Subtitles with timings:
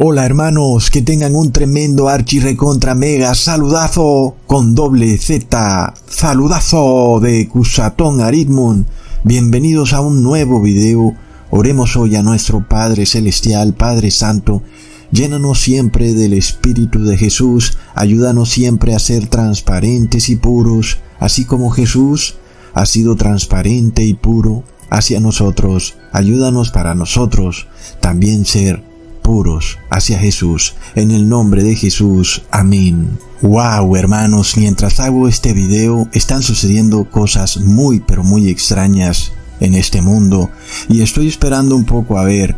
[0.00, 7.48] Hola hermanos, que tengan un tremendo archi recontra mega saludazo con doble Z, saludazo de
[7.48, 8.86] Cusatón Aritmon.
[9.24, 11.16] Bienvenidos a un nuevo video.
[11.50, 14.62] Oremos hoy a nuestro Padre Celestial, Padre Santo.
[15.10, 21.70] Llénanos siempre del Espíritu de Jesús, ayúdanos siempre a ser transparentes y puros, así como
[21.70, 22.36] Jesús
[22.72, 25.96] ha sido transparente y puro hacia nosotros.
[26.12, 27.66] Ayúdanos para nosotros
[28.00, 28.87] también ser
[29.28, 30.72] puros hacia Jesús.
[30.94, 32.40] En el nombre de Jesús.
[32.50, 33.18] Amén.
[33.42, 40.00] Wow, hermanos, mientras hago este video están sucediendo cosas muy pero muy extrañas en este
[40.00, 40.48] mundo
[40.88, 42.56] y estoy esperando un poco a ver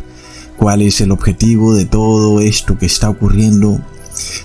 [0.55, 3.81] cuál es el objetivo de todo esto que está ocurriendo.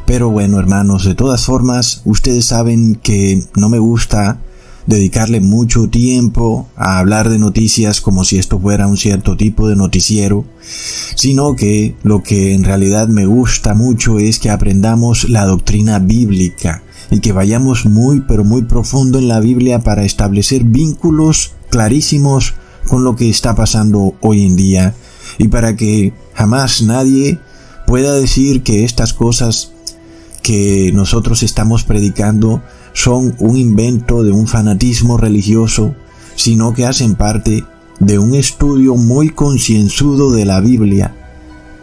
[0.05, 4.41] Pero bueno, hermanos, de todas formas, ustedes saben que no me gusta
[4.87, 9.77] dedicarle mucho tiempo a hablar de noticias como si esto fuera un cierto tipo de
[9.77, 10.45] noticiero,
[11.15, 16.83] sino que lo que en realidad me gusta mucho es que aprendamos la doctrina bíblica
[17.11, 22.55] y que vayamos muy pero muy profundo en la Biblia para establecer vínculos clarísimos
[22.89, 24.95] con lo que está pasando hoy en día
[25.39, 27.39] y para que jamás nadie
[27.87, 29.73] pueda decir que estas cosas
[30.43, 32.63] que nosotros estamos predicando
[32.97, 35.95] son un invento de un fanatismo religioso,
[36.35, 37.63] sino que hacen parte
[38.01, 41.15] de un estudio muy concienzudo de la Biblia,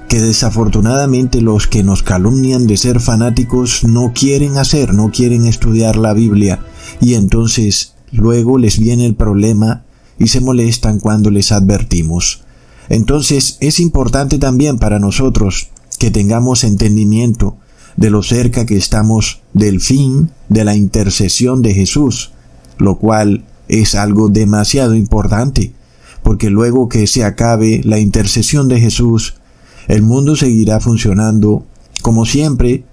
[0.09, 5.97] que desafortunadamente los que nos calumnian de ser fanáticos no quieren hacer, no quieren estudiar
[5.97, 6.65] la Biblia,
[6.99, 9.83] y entonces luego les viene el problema
[10.17, 12.43] y se molestan cuando les advertimos.
[12.89, 15.69] Entonces es importante también para nosotros
[15.99, 17.57] que tengamos entendimiento
[17.97, 22.31] de lo cerca que estamos del fin de la intercesión de Jesús,
[22.77, 25.73] lo cual es algo demasiado importante,
[26.23, 29.35] porque luego que se acabe la intercesión de Jesús,
[29.87, 31.65] el mundo seguirá funcionando
[32.01, 32.83] como siempre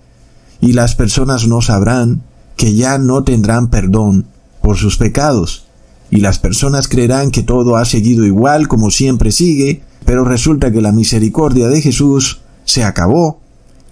[0.61, 2.23] y las personas no sabrán
[2.57, 4.27] que ya no tendrán perdón
[4.61, 5.65] por sus pecados.
[6.11, 10.81] Y las personas creerán que todo ha seguido igual como siempre sigue, pero resulta que
[10.81, 13.41] la misericordia de Jesús se acabó,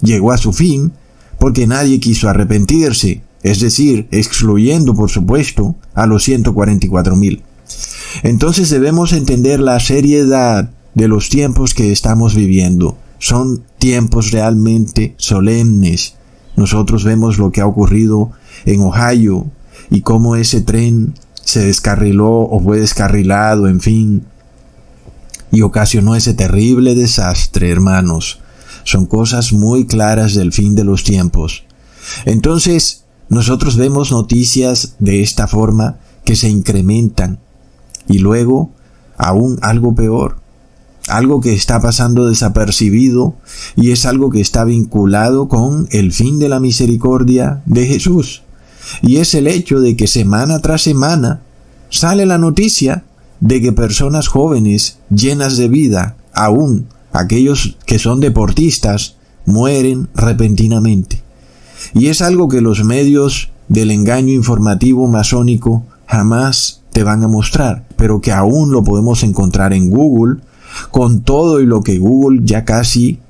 [0.00, 0.92] llegó a su fin,
[1.38, 7.42] porque nadie quiso arrepentirse, es decir, excluyendo por supuesto a los 144 mil.
[8.22, 12.98] Entonces debemos entender la seriedad de los tiempos que estamos viviendo.
[13.18, 16.14] Son tiempos realmente solemnes.
[16.56, 18.32] Nosotros vemos lo que ha ocurrido
[18.64, 19.46] en Ohio
[19.90, 24.24] y cómo ese tren se descarriló o fue descarrilado, en fin,
[25.50, 28.40] y ocasionó ese terrible desastre, hermanos.
[28.84, 31.64] Son cosas muy claras del fin de los tiempos.
[32.24, 37.38] Entonces, nosotros vemos noticias de esta forma que se incrementan
[38.06, 38.70] y luego
[39.16, 40.36] aún algo peor,
[41.08, 43.34] algo que está pasando desapercibido
[43.76, 48.42] y es algo que está vinculado con el fin de la misericordia de Jesús.
[49.02, 51.42] Y es el hecho de que semana tras semana
[51.90, 53.04] sale la noticia
[53.40, 59.16] de que personas jóvenes llenas de vida, aún aquellos que son deportistas,
[59.46, 61.22] mueren repentinamente.
[61.94, 67.86] Y es algo que los medios del engaño informativo masónico jamás te van a mostrar,
[67.96, 70.40] pero que aún lo podemos encontrar en Google,
[70.90, 73.20] con todo y lo que Google ya casi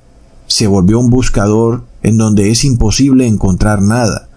[0.46, 4.28] se volvió un buscador en donde es imposible encontrar nada,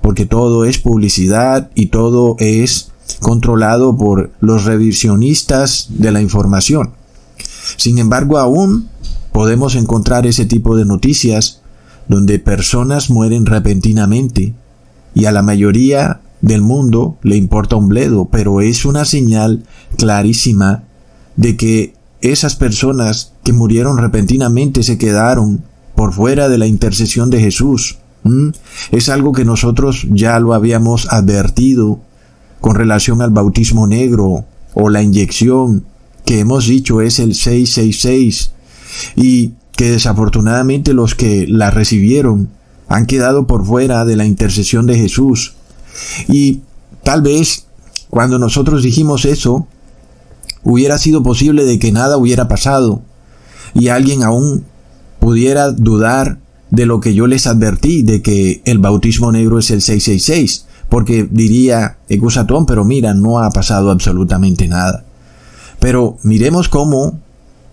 [0.00, 6.92] porque todo es publicidad y todo es controlado por los revisionistas de la información.
[7.76, 8.88] Sin embargo, aún
[9.32, 11.60] podemos encontrar ese tipo de noticias
[12.08, 14.54] donde personas mueren repentinamente
[15.14, 19.64] y a la mayoría del mundo le importa un bledo, pero es una señal
[19.96, 20.84] clarísima
[21.36, 25.64] de que esas personas que murieron repentinamente se quedaron
[25.94, 27.98] por fuera de la intercesión de Jesús.
[28.90, 32.00] Es algo que nosotros ya lo habíamos advertido
[32.60, 35.84] con relación al bautismo negro o la inyección
[36.26, 38.50] que hemos dicho es el 666
[39.14, 42.50] y que desafortunadamente los que la recibieron
[42.88, 45.54] han quedado por fuera de la intercesión de Jesús.
[46.28, 46.60] Y
[47.02, 47.66] tal vez
[48.10, 49.66] cuando nosotros dijimos eso,
[50.62, 53.02] hubiera sido posible de que nada hubiera pasado
[53.74, 54.64] y alguien aún
[55.20, 56.38] pudiera dudar
[56.70, 61.28] de lo que yo les advertí, de que el bautismo negro es el 666, porque
[61.30, 65.05] diría, Ecusatón, pero mira, no ha pasado absolutamente nada.
[65.86, 67.20] Pero miremos cómo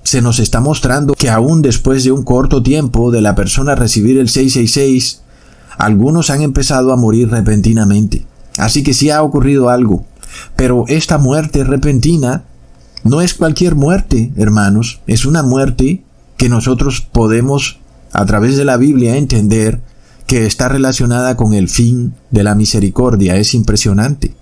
[0.04, 4.20] se nos está mostrando que aún después de un corto tiempo de la persona recibir
[4.20, 5.24] el 666,
[5.80, 8.28] algunos han empezado a morir repentinamente.
[8.60, 10.06] Así que sí ha ocurrido algo.
[10.56, 12.44] Pero esta muerte repentina
[13.04, 15.02] no es cualquier muerte, hermanos.
[15.08, 16.04] Es una muerte
[16.38, 17.80] que nosotros podemos
[18.12, 19.82] a través de la Biblia entender
[20.28, 23.38] que está relacionada con el fin de la misericordia.
[23.38, 24.36] Es impresionante.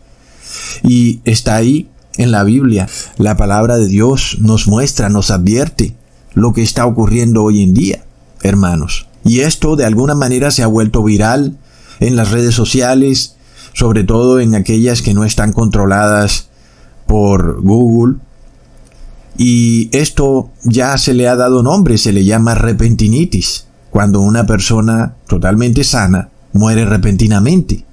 [0.83, 1.87] Y está ahí
[2.17, 2.87] en la Biblia.
[3.17, 5.95] La palabra de Dios nos muestra, nos advierte
[6.33, 8.03] lo que está ocurriendo hoy en día,
[8.41, 9.07] hermanos.
[9.23, 11.57] Y esto de alguna manera se ha vuelto viral
[11.99, 13.35] en las redes sociales,
[13.73, 16.49] sobre todo en aquellas que no están controladas
[17.05, 18.17] por Google.
[19.37, 25.15] Y esto ya se le ha dado nombre, se le llama repentinitis, cuando una persona
[25.27, 27.85] totalmente sana muere repentinamente.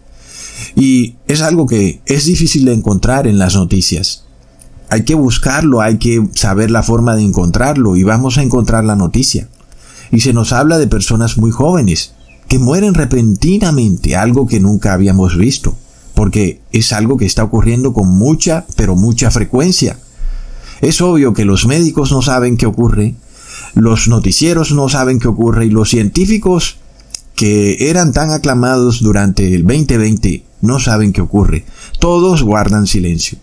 [0.78, 4.22] Y es algo que es difícil de encontrar en las noticias.
[4.90, 8.94] Hay que buscarlo, hay que saber la forma de encontrarlo y vamos a encontrar la
[8.94, 9.48] noticia.
[10.12, 12.12] Y se nos habla de personas muy jóvenes
[12.46, 15.76] que mueren repentinamente, algo que nunca habíamos visto,
[16.14, 19.98] porque es algo que está ocurriendo con mucha, pero mucha frecuencia.
[20.80, 23.16] Es obvio que los médicos no saben qué ocurre,
[23.74, 26.76] los noticieros no saben qué ocurre y los científicos
[27.34, 31.64] que eran tan aclamados durante el 2020 no saben qué ocurre.
[31.98, 33.38] Todos guardan silencio.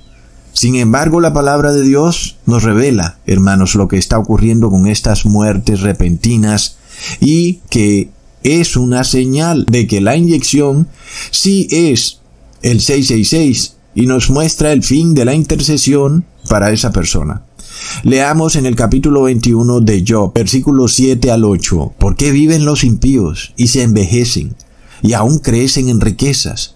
[0.53, 5.25] Sin embargo, la palabra de Dios nos revela, hermanos, lo que está ocurriendo con estas
[5.25, 6.77] muertes repentinas
[7.19, 8.09] y que
[8.43, 10.87] es una señal de que la inyección
[11.31, 12.19] sí es
[12.61, 17.43] el 666 y nos muestra el fin de la intercesión para esa persona.
[18.03, 22.83] Leamos en el capítulo 21 de Job, versículos 7 al 8, ¿por qué viven los
[22.83, 24.55] impíos y se envejecen
[25.01, 26.74] y aún crecen en riquezas?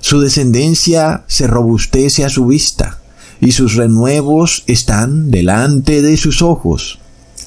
[0.00, 2.98] Su descendencia se robustece a su vista
[3.40, 6.98] y sus renuevos están delante de sus ojos.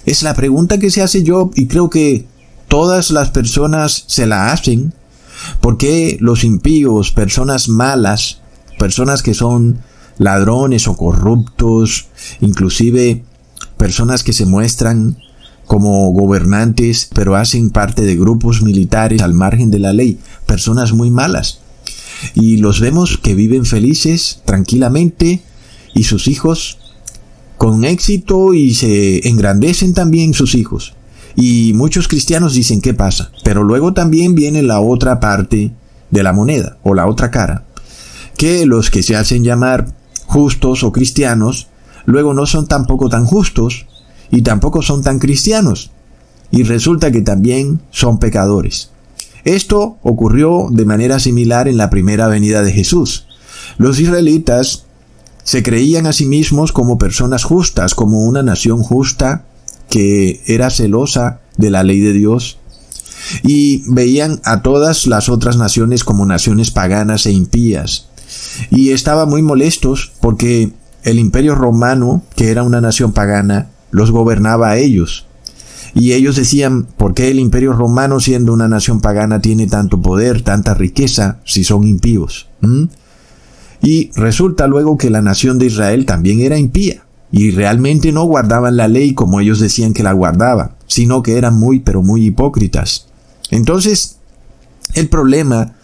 [0.06, 2.26] Es la pregunta que se hace Job y creo que
[2.68, 4.94] todas las personas se la hacen.
[5.60, 8.42] ¿Por qué los impíos, personas malas,
[8.78, 9.80] personas que son
[10.18, 12.08] ladrones o corruptos,
[12.42, 13.24] inclusive
[13.78, 15.18] personas que se muestran
[15.66, 21.10] como gobernantes, pero hacen parte de grupos militares al margen de la ley, personas muy
[21.10, 21.61] malas.
[22.34, 25.42] Y los vemos que viven felices, tranquilamente,
[25.94, 26.78] y sus hijos
[27.58, 30.96] con éxito y se engrandecen también sus hijos.
[31.36, 33.32] Y muchos cristianos dicen, ¿qué pasa?
[33.44, 35.72] Pero luego también viene la otra parte
[36.10, 37.66] de la moneda, o la otra cara,
[38.38, 41.68] que los que se hacen llamar justos o cristianos,
[42.06, 43.86] luego no son tampoco tan justos
[44.30, 45.92] y tampoco son tan cristianos.
[46.52, 48.91] Y resulta que también son pecadores.
[49.44, 53.26] Esto ocurrió de manera similar en la primera venida de Jesús.
[53.78, 54.86] Los israelitas
[55.44, 59.46] se creían a sí mismos como personas justas, como una nación justa
[59.90, 62.58] que era celosa de la ley de Dios
[63.44, 68.08] y veían a todas las otras naciones como naciones paganas e impías
[68.70, 70.72] y estaban muy molestos porque
[71.04, 75.26] el imperio romano, que era una nación pagana, los gobernaba a ellos.
[75.94, 80.42] Y ellos decían, ¿por qué el imperio romano, siendo una nación pagana, tiene tanto poder,
[80.42, 82.48] tanta riqueza, si son impíos?
[82.62, 82.86] ¿Mm?
[83.84, 88.78] Y resulta luego que la nación de Israel también era impía, y realmente no guardaban
[88.78, 93.08] la ley como ellos decían que la guardaban, sino que eran muy, pero muy hipócritas.
[93.50, 94.18] Entonces,
[94.94, 95.76] el problema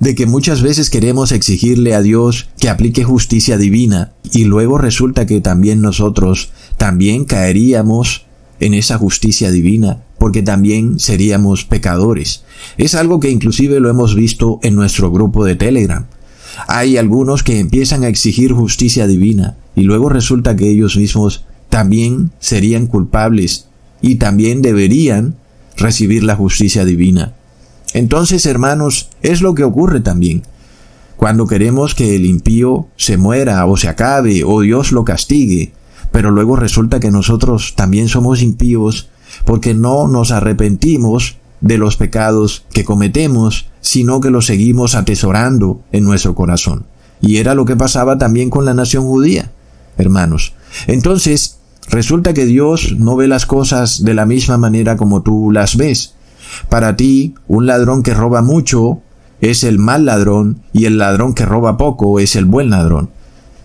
[0.00, 5.26] de que muchas veces queremos exigirle a Dios que aplique justicia divina y luego resulta
[5.26, 8.26] que también nosotros también caeríamos
[8.60, 12.44] en esa justicia divina porque también seríamos pecadores.
[12.78, 16.06] Es algo que inclusive lo hemos visto en nuestro grupo de Telegram.
[16.68, 22.30] Hay algunos que empiezan a exigir justicia divina y luego resulta que ellos mismos también
[22.38, 23.66] serían culpables
[24.00, 25.34] y también deberían
[25.76, 27.34] recibir la justicia divina.
[27.94, 30.42] Entonces, hermanos, es lo que ocurre también.
[31.16, 35.72] Cuando queremos que el impío se muera o se acabe o Dios lo castigue,
[36.12, 39.08] pero luego resulta que nosotros también somos impíos
[39.44, 46.04] porque no nos arrepentimos de los pecados que cometemos, sino que los seguimos atesorando en
[46.04, 46.84] nuestro corazón.
[47.20, 49.52] Y era lo que pasaba también con la nación judía,
[49.96, 50.54] hermanos.
[50.86, 55.76] Entonces, resulta que Dios no ve las cosas de la misma manera como tú las
[55.76, 56.14] ves.
[56.68, 59.00] Para ti, un ladrón que roba mucho
[59.40, 63.10] es el mal ladrón y el ladrón que roba poco es el buen ladrón.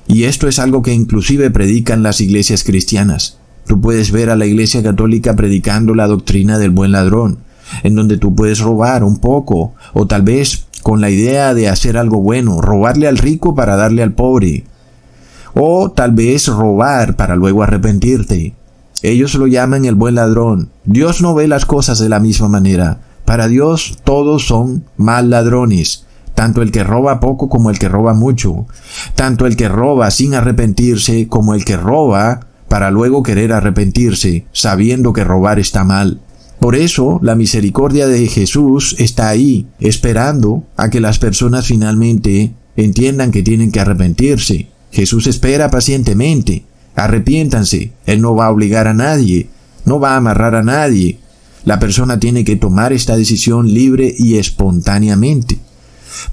[0.07, 3.37] Y esto es algo que inclusive predican las iglesias cristianas.
[3.67, 7.39] Tú puedes ver a la iglesia católica predicando la doctrina del buen ladrón,
[7.83, 11.97] en donde tú puedes robar un poco, o tal vez con la idea de hacer
[11.97, 14.63] algo bueno, robarle al rico para darle al pobre,
[15.53, 18.55] o tal vez robar para luego arrepentirte.
[19.03, 20.69] Ellos lo llaman el buen ladrón.
[20.85, 23.01] Dios no ve las cosas de la misma manera.
[23.25, 26.05] Para Dios todos son mal ladrones,
[26.37, 28.67] tanto el que roba poco como el que roba mucho,
[29.15, 35.13] tanto el que roba sin arrepentirse como el que roba para luego querer arrepentirse, sabiendo
[35.13, 36.21] que robar está mal.
[36.59, 43.31] Por eso la misericordia de Jesús está ahí, esperando a que las personas finalmente entiendan
[43.31, 44.67] que tienen que arrepentirse.
[44.91, 46.65] Jesús espera pacientemente.
[46.93, 47.93] Arrepiéntanse.
[48.05, 49.49] Él no va a obligar a nadie,
[49.85, 51.17] no va a amarrar a nadie.
[51.65, 55.65] La persona tiene que tomar esta decisión libre y espontáneamente.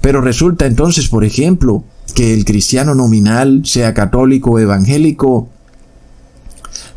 [0.01, 5.49] Pero resulta entonces, por ejemplo, que el cristiano nominal, sea católico o evangélico,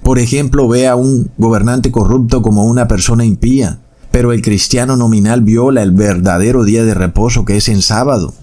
[0.02, 3.78] por ejemplo, ve a un gobernante corrupto como una persona impía,
[4.10, 8.34] pero el cristiano nominal viola el verdadero día de reposo que es en sábado.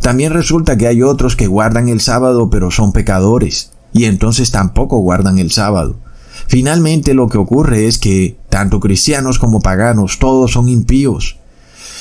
[0.00, 4.98] También resulta que hay otros que guardan el sábado pero son pecadores, y entonces tampoco
[4.98, 5.96] guardan el sábado.
[6.46, 11.36] Finalmente lo que ocurre es que tanto cristianos como paganos todos son impíos.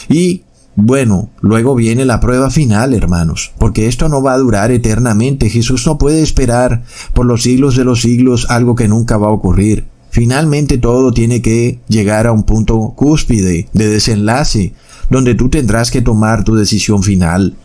[0.09, 0.43] Y
[0.79, 5.49] bueno, luego viene la prueba final, hermanos, porque esto no va a durar eternamente.
[5.49, 6.83] Jesús no puede esperar
[7.15, 9.87] por los siglos de los siglos algo que nunca va a ocurrir.
[10.11, 14.75] Finalmente todo tiene que llegar a un punto cúspide de desenlace,
[15.09, 17.55] donde tú tendrás que tomar tu decisión final.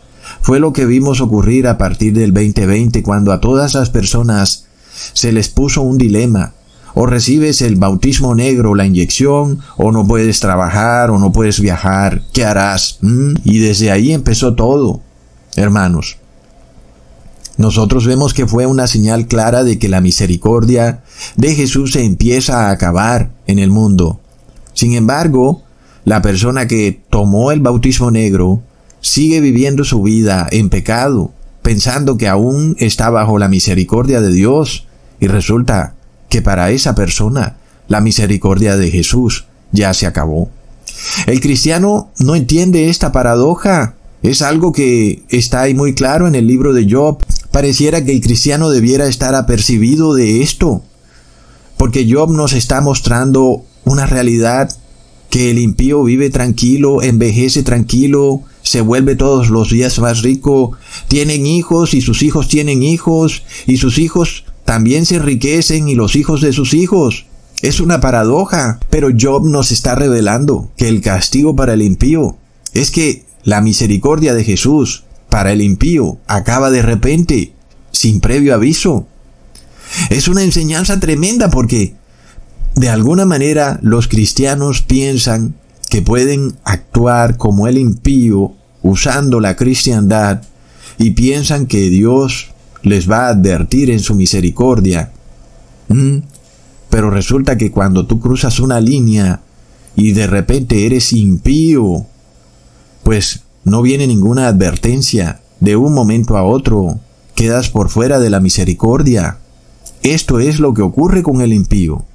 [0.41, 4.65] Fue lo que vimos ocurrir a partir del 2020 cuando a todas las personas
[5.13, 6.53] se les puso un dilema
[6.93, 12.21] o recibes el bautismo negro, la inyección, o no puedes trabajar, o no puedes viajar,
[12.33, 12.99] ¿qué harás?
[13.01, 13.33] ¿Mm?
[13.43, 15.01] Y desde ahí empezó todo,
[15.55, 16.17] hermanos.
[17.57, 21.03] Nosotros vemos que fue una señal clara de que la misericordia
[21.35, 24.19] de Jesús se empieza a acabar en el mundo.
[24.73, 25.63] Sin embargo,
[26.03, 28.61] la persona que tomó el bautismo negro
[29.01, 31.31] sigue viviendo su vida en pecado,
[31.61, 34.87] pensando que aún está bajo la misericordia de Dios,
[35.19, 35.95] y resulta
[36.33, 40.49] que para esa persona la misericordia de Jesús ya se acabó.
[41.27, 43.93] El cristiano no entiende esta paradoja.
[44.23, 47.23] Es algo que está ahí muy claro en el libro de Job.
[47.51, 50.81] Pareciera que el cristiano debiera estar apercibido de esto.
[51.77, 54.75] Porque Job nos está mostrando una realidad
[55.29, 60.71] que el impío vive tranquilo, envejece tranquilo, se vuelve todos los días más rico,
[61.07, 66.15] tienen hijos y sus hijos tienen hijos y sus hijos también se enriquecen y los
[66.15, 67.25] hijos de sus hijos.
[67.61, 72.37] Es una paradoja, pero Job nos está revelando que el castigo para el impío
[72.73, 77.53] es que la misericordia de Jesús para el impío acaba de repente,
[77.91, 79.07] sin previo aviso.
[80.09, 81.95] Es una enseñanza tremenda porque
[82.75, 85.55] de alguna manera los cristianos piensan
[85.89, 90.41] que pueden actuar como el impío usando la cristiandad
[90.97, 92.52] y piensan que Dios
[92.83, 95.11] les va a advertir en su misericordia.
[95.87, 96.17] ¿Mm?
[96.89, 99.41] Pero resulta que cuando tú cruzas una línea
[99.95, 102.05] y de repente eres impío,
[103.03, 105.39] pues no viene ninguna advertencia.
[105.59, 106.99] De un momento a otro
[107.35, 109.37] quedas por fuera de la misericordia.
[110.03, 112.05] Esto es lo que ocurre con el impío.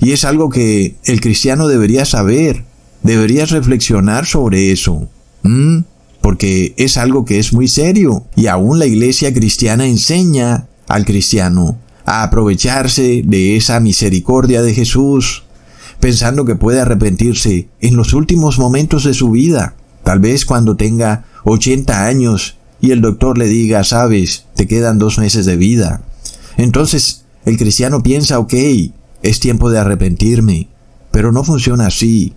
[0.00, 2.64] Y es algo que el cristiano debería saber.
[3.02, 5.08] Deberías reflexionar sobre eso.
[5.42, 5.80] ¿Mm?
[6.22, 11.78] Porque es algo que es muy serio y aún la iglesia cristiana enseña al cristiano
[12.06, 15.42] a aprovecharse de esa misericordia de Jesús,
[16.00, 19.74] pensando que puede arrepentirse en los últimos momentos de su vida,
[20.04, 25.18] tal vez cuando tenga 80 años y el doctor le diga, sabes, te quedan dos
[25.18, 26.02] meses de vida.
[26.56, 28.54] Entonces el cristiano piensa, ok,
[29.22, 30.68] es tiempo de arrepentirme,
[31.10, 32.34] pero no funciona así.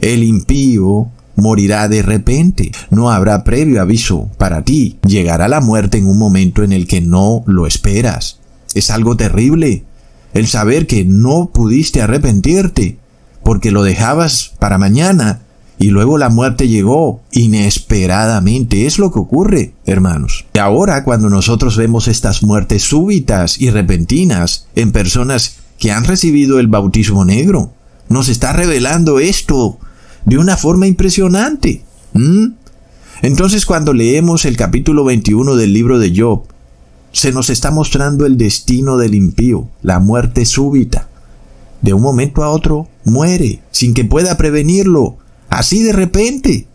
[0.00, 2.72] El impío morirá de repente.
[2.90, 4.98] No habrá previo aviso para ti.
[5.06, 8.40] Llegará la muerte en un momento en el que no lo esperas.
[8.74, 9.84] Es algo terrible
[10.32, 12.98] el saber que no pudiste arrepentirte
[13.42, 15.40] porque lo dejabas para mañana
[15.78, 18.86] y luego la muerte llegó inesperadamente.
[18.86, 20.44] Es lo que ocurre, hermanos.
[20.52, 26.60] Y ahora cuando nosotros vemos estas muertes súbitas y repentinas en personas que han recibido
[26.60, 27.72] el bautismo negro,
[28.10, 29.78] nos está revelando esto
[30.24, 31.84] de una forma impresionante.
[33.22, 36.44] Entonces cuando leemos el capítulo 21 del libro de Job,
[37.12, 41.08] se nos está mostrando el destino del impío, la muerte súbita.
[41.82, 45.16] De un momento a otro muere, sin que pueda prevenirlo,
[45.48, 46.66] así de repente,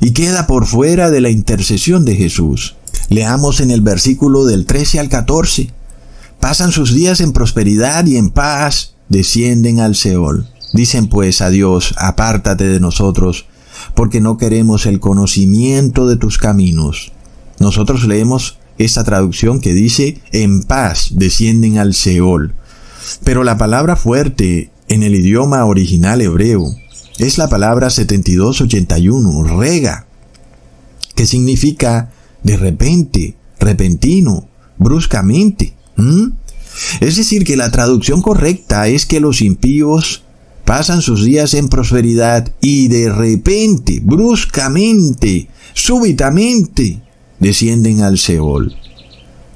[0.00, 2.76] y queda por fuera de la intercesión de Jesús.
[3.08, 5.70] Leamos en el versículo del 13 al 14.
[6.40, 10.48] Pasan sus días en prosperidad y en paz, descienden al Seol.
[10.72, 13.46] Dicen pues a Dios, apártate de nosotros,
[13.94, 17.12] porque no queremos el conocimiento de tus caminos.
[17.58, 22.54] Nosotros leemos esta traducción que dice, en paz descienden al Seol.
[23.24, 26.74] Pero la palabra fuerte en el idioma original hebreo
[27.18, 30.06] es la palabra 7281, rega,
[31.14, 32.10] que significa
[32.42, 35.74] de repente, repentino, bruscamente.
[37.00, 40.24] Es decir, que la traducción correcta es que los impíos
[40.70, 47.00] pasan sus días en prosperidad y de repente, bruscamente, súbitamente,
[47.40, 48.76] descienden al Seol.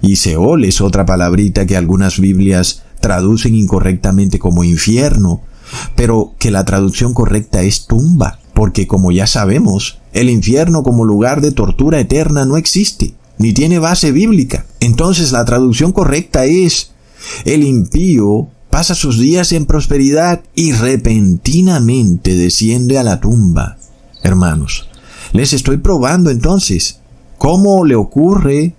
[0.03, 5.43] Y Seol es otra palabrita que algunas Biblias traducen incorrectamente como infierno,
[5.95, 11.43] pero que la traducción correcta es tumba, porque como ya sabemos, el infierno como lugar
[11.43, 14.67] de tortura eterna no existe, ni tiene base bíblica.
[14.81, 16.91] Entonces la traducción correcta es,
[17.45, 23.77] el impío pasa sus días en prosperidad y repentinamente desciende a la tumba.
[24.25, 24.89] Hermanos,
[25.33, 26.99] les estoy probando entonces
[27.39, 28.75] cómo le ocurre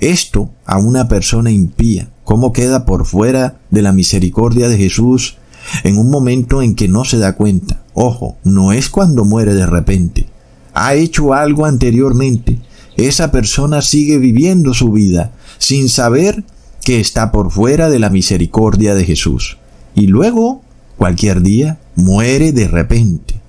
[0.00, 5.38] esto a una persona impía, cómo queda por fuera de la misericordia de Jesús
[5.82, 7.80] en un momento en que no se da cuenta.
[7.94, 10.26] Ojo, no es cuando muere de repente.
[10.74, 12.58] Ha hecho algo anteriormente.
[12.98, 16.44] Esa persona sigue viviendo su vida sin saber
[16.84, 19.58] que está por fuera de la misericordia de Jesús.
[19.94, 20.62] Y luego,
[20.96, 23.40] cualquier día, muere de repente.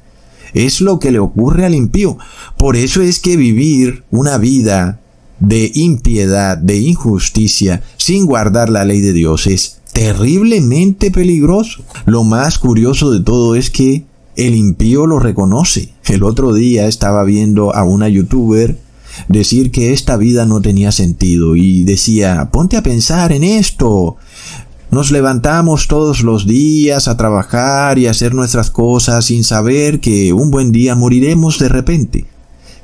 [0.54, 2.18] Es lo que le ocurre al impío.
[2.58, 5.00] Por eso es que vivir una vida
[5.40, 11.84] de impiedad, de injusticia, sin guardar la ley de Dios es terriblemente peligroso.
[12.06, 15.94] Lo más curioso de todo es que el impío lo reconoce.
[16.06, 18.78] El otro día estaba viendo a una youtuber
[19.28, 24.18] decir que esta vida no tenía sentido y decía, ponte a pensar en esto.
[24.92, 30.34] Nos levantamos todos los días a trabajar y a hacer nuestras cosas sin saber que
[30.34, 32.26] un buen día moriremos de repente.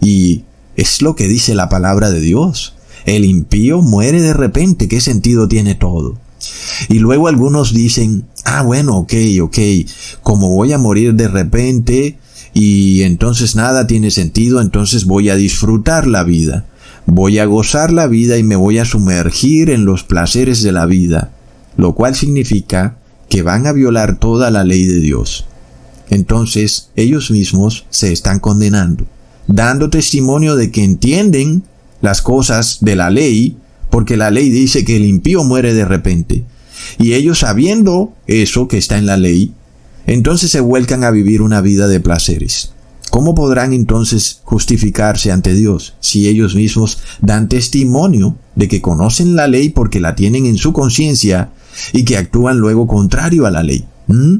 [0.01, 0.43] Y
[0.75, 2.75] es lo que dice la palabra de Dios.
[3.05, 4.87] El impío muere de repente.
[4.87, 6.17] ¿Qué sentido tiene todo?
[6.89, 9.57] Y luego algunos dicen, ah, bueno, ok, ok,
[10.21, 12.19] como voy a morir de repente
[12.55, 16.65] y entonces nada tiene sentido, entonces voy a disfrutar la vida.
[17.05, 20.87] Voy a gozar la vida y me voy a sumergir en los placeres de la
[20.87, 21.29] vida
[21.77, 22.97] lo cual significa
[23.29, 25.45] que van a violar toda la ley de Dios.
[26.09, 29.05] Entonces ellos mismos se están condenando,
[29.47, 31.63] dando testimonio de que entienden
[32.01, 33.57] las cosas de la ley,
[33.89, 36.43] porque la ley dice que el impío muere de repente.
[36.99, 39.53] Y ellos sabiendo eso que está en la ley,
[40.07, 42.71] entonces se vuelcan a vivir una vida de placeres.
[43.09, 49.47] ¿Cómo podrán entonces justificarse ante Dios si ellos mismos dan testimonio de que conocen la
[49.47, 51.51] ley porque la tienen en su conciencia
[51.93, 53.85] y que actúan luego contrario a la ley.
[54.07, 54.37] ¿Mm?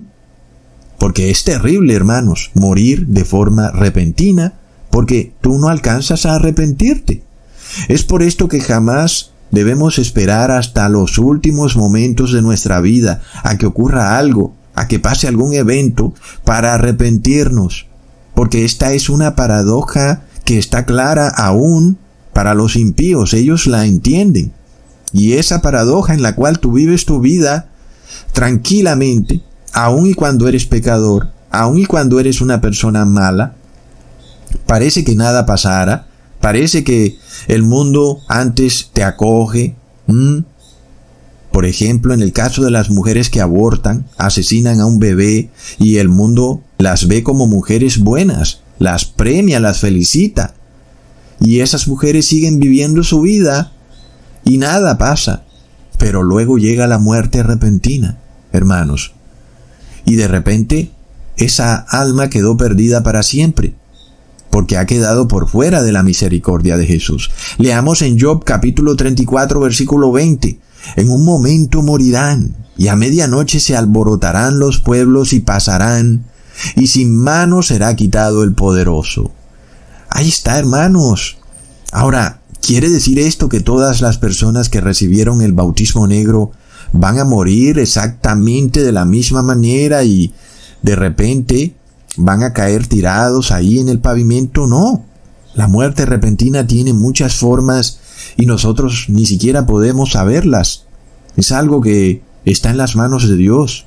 [0.99, 4.56] Porque es terrible, hermanos, morir de forma repentina
[4.89, 7.23] porque tú no alcanzas a arrepentirte.
[7.88, 13.58] Es por esto que jamás debemos esperar hasta los últimos momentos de nuestra vida a
[13.58, 17.88] que ocurra algo, a que pase algún evento para arrepentirnos.
[18.34, 21.98] Porque esta es una paradoja que está clara aún
[22.34, 24.52] para los impíos, ellos la entienden.
[25.14, 27.70] Y esa paradoja en la cual tú vives tu vida
[28.34, 33.56] tranquilamente, aun y cuando eres pecador, aun y cuando eres una persona mala,
[34.66, 36.08] parece que nada pasara,
[36.42, 39.76] parece que el mundo antes te acoge.
[41.56, 46.00] Por ejemplo, en el caso de las mujeres que abortan, asesinan a un bebé y
[46.00, 50.54] el mundo las ve como mujeres buenas, las premia, las felicita.
[51.39, 53.72] Y esas mujeres siguen viviendo su vida
[54.44, 55.46] y nada pasa.
[55.98, 58.18] Pero luego llega la muerte repentina,
[58.52, 59.13] hermanos.
[60.04, 60.91] Y de repente
[61.38, 63.76] esa alma quedó perdida para siempre,
[64.50, 67.32] porque ha quedado por fuera de la misericordia de Jesús.
[67.58, 70.64] Leamos en Job capítulo 34 versículo 20.
[70.95, 76.26] En un momento morirán, y a medianoche se alborotarán los pueblos y pasarán,
[76.76, 79.32] y sin mano será quitado el poderoso.
[80.10, 81.38] Ahí está, hermanos.
[81.91, 86.52] Ahora, ¿Quiere decir esto que todas las personas que recibieron el bautismo negro
[86.93, 90.34] van a morir exactamente de la misma manera y
[90.82, 91.76] de repente
[92.17, 94.65] van a caer tirados ahí en el pavimento?
[94.65, 95.06] No.
[95.54, 98.00] La muerte repentina tiene muchas formas
[98.38, 100.86] y nosotros ni siquiera podemos saberlas.
[101.36, 103.86] Es algo que está en las manos de Dios.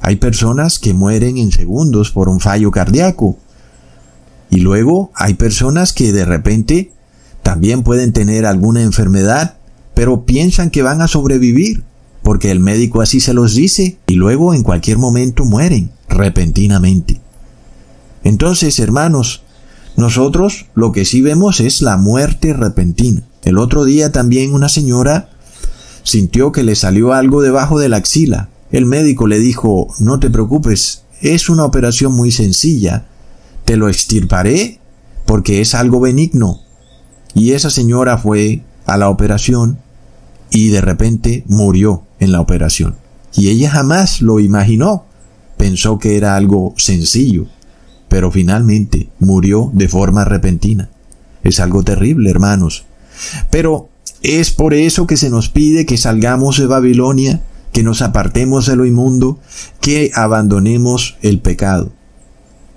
[0.00, 3.38] Hay personas que mueren en segundos por un fallo cardíaco.
[4.50, 6.92] Y luego hay personas que de repente
[7.42, 9.56] también pueden tener alguna enfermedad,
[9.94, 11.84] pero piensan que van a sobrevivir,
[12.22, 17.20] porque el médico así se los dice, y luego en cualquier momento mueren repentinamente.
[18.24, 19.42] Entonces, hermanos,
[19.96, 23.22] nosotros lo que sí vemos es la muerte repentina.
[23.44, 25.30] El otro día también una señora
[26.02, 28.48] sintió que le salió algo debajo de la axila.
[28.70, 33.06] El médico le dijo, no te preocupes, es una operación muy sencilla.
[33.64, 34.80] Te lo extirparé
[35.26, 36.60] porque es algo benigno.
[37.34, 39.78] Y esa señora fue a la operación
[40.50, 42.96] y de repente murió en la operación.
[43.34, 45.04] Y ella jamás lo imaginó,
[45.56, 47.46] pensó que era algo sencillo,
[48.08, 50.90] pero finalmente murió de forma repentina.
[51.44, 52.84] Es algo terrible, hermanos.
[53.50, 53.88] Pero
[54.22, 58.76] es por eso que se nos pide que salgamos de Babilonia, que nos apartemos de
[58.76, 59.38] lo inmundo,
[59.80, 61.92] que abandonemos el pecado.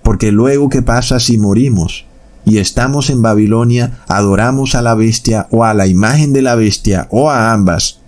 [0.03, 2.06] Porque luego, ¿qué pasa si morimos?
[2.45, 7.08] y estamos en Babilonia, adoramos a la bestia o a la imagen de la bestia
[7.10, 7.99] o a ambas.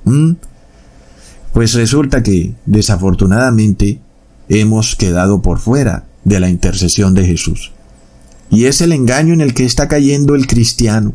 [1.53, 3.99] Pues resulta que, desafortunadamente,
[4.49, 7.71] hemos quedado por fuera de la intercesión de Jesús.
[8.49, 11.13] Y es el engaño en el que está cayendo el cristiano,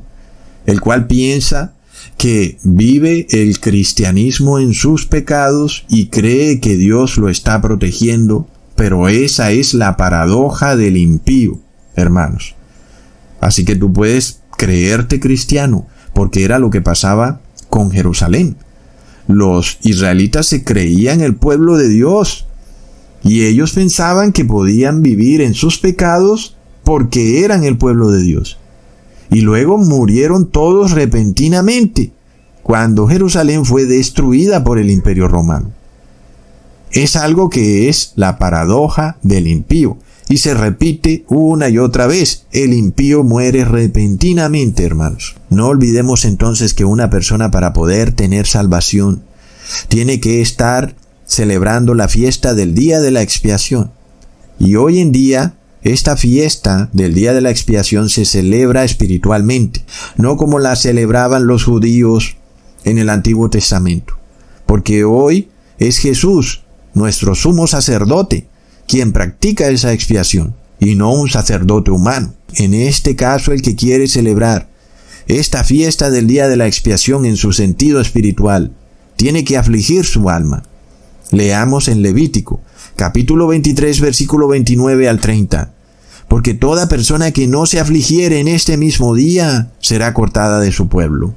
[0.66, 1.74] el cual piensa
[2.16, 8.46] que vive el cristianismo en sus pecados y cree que Dios lo está protegiendo,
[8.76, 11.60] pero esa es la paradoja del impío,
[11.96, 12.54] hermanos.
[13.40, 18.56] Así que tú puedes creerte cristiano, porque era lo que pasaba con Jerusalén.
[19.26, 22.46] Los israelitas se creían el pueblo de Dios,
[23.22, 28.59] y ellos pensaban que podían vivir en sus pecados porque eran el pueblo de Dios.
[29.30, 32.12] Y luego murieron todos repentinamente
[32.62, 35.70] cuando Jerusalén fue destruida por el imperio romano.
[36.92, 42.46] Es algo que es la paradoja del impío y se repite una y otra vez.
[42.52, 45.36] El impío muere repentinamente, hermanos.
[45.50, 49.22] No olvidemos entonces que una persona para poder tener salvación
[49.88, 50.94] tiene que estar
[51.26, 53.92] celebrando la fiesta del día de la expiación.
[54.58, 59.84] Y hoy en día, esta fiesta del día de la expiación se celebra espiritualmente,
[60.16, 62.36] no como la celebraban los judíos
[62.84, 64.14] en el Antiguo Testamento.
[64.66, 66.62] Porque hoy es Jesús,
[66.92, 68.46] nuestro sumo sacerdote,
[68.86, 72.34] quien practica esa expiación, y no un sacerdote humano.
[72.56, 74.68] En este caso, el que quiere celebrar
[75.28, 78.72] esta fiesta del día de la expiación en su sentido espiritual,
[79.16, 80.62] tiene que afligir su alma,
[81.30, 82.60] Leamos en Levítico,
[83.00, 85.72] capítulo 23, versículo 29 al 30.
[86.28, 90.88] Porque toda persona que no se afligiere en este mismo día será cortada de su
[90.88, 91.34] pueblo.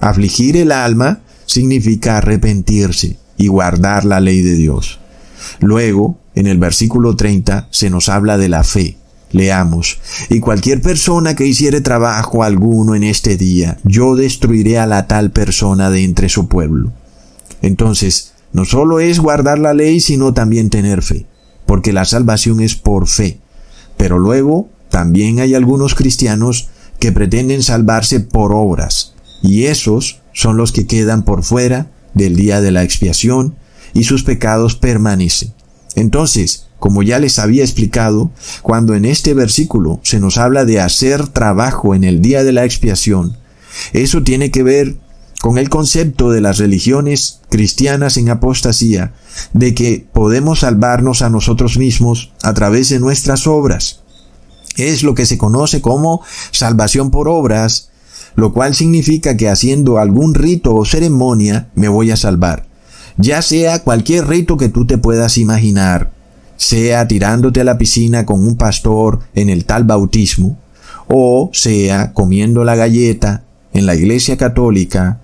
[0.00, 5.00] Afligir el alma significa arrepentirse y guardar la ley de Dios.
[5.60, 8.98] Luego, en el versículo 30, se nos habla de la fe.
[9.30, 15.06] Leamos, y cualquier persona que hiciere trabajo alguno en este día, yo destruiré a la
[15.06, 16.92] tal persona de entre su pueblo.
[17.62, 21.26] Entonces, no solo es guardar la ley, sino también tener fe,
[21.66, 23.38] porque la salvación es por fe.
[23.96, 30.72] Pero luego también hay algunos cristianos que pretenden salvarse por obras, y esos son los
[30.72, 33.56] que quedan por fuera del día de la expiación,
[33.94, 35.52] y sus pecados permanecen.
[35.94, 38.30] Entonces, como ya les había explicado,
[38.62, 42.64] cuando en este versículo se nos habla de hacer trabajo en el día de la
[42.64, 43.36] expiación,
[43.92, 44.96] eso tiene que ver
[45.42, 49.12] con el concepto de las religiones cristianas en apostasía,
[49.52, 54.02] de que podemos salvarnos a nosotros mismos a través de nuestras obras.
[54.76, 57.90] Es lo que se conoce como salvación por obras,
[58.36, 62.68] lo cual significa que haciendo algún rito o ceremonia me voy a salvar.
[63.16, 66.12] Ya sea cualquier rito que tú te puedas imaginar,
[66.56, 70.56] sea tirándote a la piscina con un pastor en el tal bautismo,
[71.08, 75.18] o sea comiendo la galleta en la iglesia católica,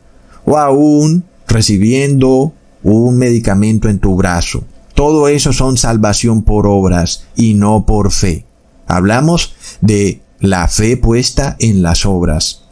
[0.48, 4.64] o aún recibiendo un medicamento en tu brazo.
[4.94, 8.46] Todo eso son salvación por obras y no por fe.
[8.86, 12.64] Hablamos de la fe puesta en las obras,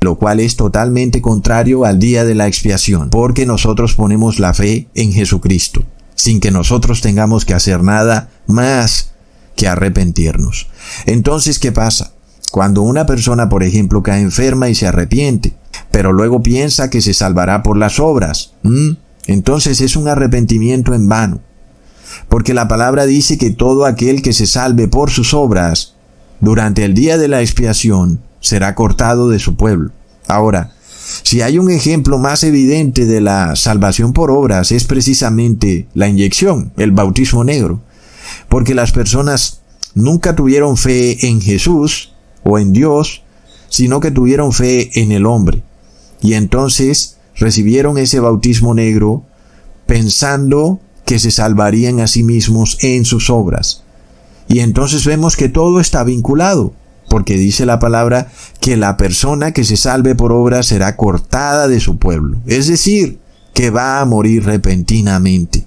[0.00, 4.88] lo cual es totalmente contrario al día de la expiación, porque nosotros ponemos la fe
[4.94, 9.12] en Jesucristo, sin que nosotros tengamos que hacer nada más
[9.56, 10.68] que arrepentirnos.
[11.06, 12.12] Entonces, ¿qué pasa?
[12.52, 15.54] Cuando una persona, por ejemplo, cae enferma y se arrepiente,
[15.90, 18.52] pero luego piensa que se salvará por las obras.
[19.26, 21.40] Entonces es un arrepentimiento en vano.
[22.28, 25.94] Porque la palabra dice que todo aquel que se salve por sus obras,
[26.40, 29.90] durante el día de la expiación, será cortado de su pueblo.
[30.28, 30.72] Ahora,
[31.22, 36.74] si hay un ejemplo más evidente de la salvación por obras, es precisamente la inyección,
[36.76, 37.80] el bautismo negro.
[38.50, 39.62] Porque las personas
[39.94, 42.11] nunca tuvieron fe en Jesús
[42.44, 43.22] o en Dios,
[43.68, 45.62] sino que tuvieron fe en el hombre.
[46.20, 49.24] Y entonces recibieron ese bautismo negro
[49.86, 53.82] pensando que se salvarían a sí mismos en sus obras.
[54.48, 56.74] Y entonces vemos que todo está vinculado,
[57.08, 61.80] porque dice la palabra que la persona que se salve por obras será cortada de
[61.80, 63.18] su pueblo, es decir,
[63.54, 65.66] que va a morir repentinamente.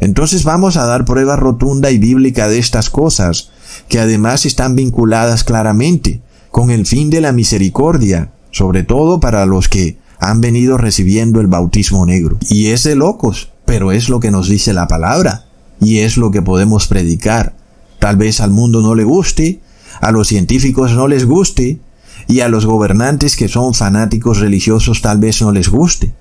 [0.00, 3.50] Entonces vamos a dar prueba rotunda y bíblica de estas cosas,
[3.88, 9.68] que además están vinculadas claramente con el fin de la misericordia, sobre todo para los
[9.68, 12.38] que han venido recibiendo el bautismo negro.
[12.48, 15.46] Y es de locos, pero es lo que nos dice la palabra.
[15.82, 17.54] y es lo que podemos predicar.
[17.98, 19.60] Tal vez al mundo no le guste,
[20.02, 21.80] a los científicos no les guste,
[22.28, 26.12] y a los gobernantes que son fanáticos religiosos tal vez no les guste.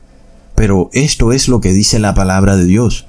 [0.55, 3.05] Pero esto es lo que dice la palabra de Dios.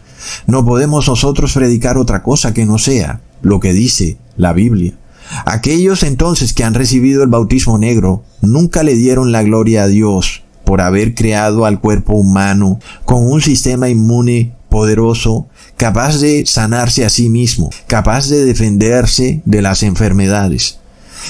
[0.48, 4.94] No podemos nosotros predicar otra cosa que no sea lo que dice la Biblia.
[5.46, 10.42] Aquellos entonces que han recibido el bautismo negro nunca le dieron la gloria a Dios
[10.64, 17.10] por haber creado al cuerpo humano con un sistema inmune poderoso, capaz de sanarse a
[17.10, 20.78] sí mismo, capaz de defenderse de las enfermedades,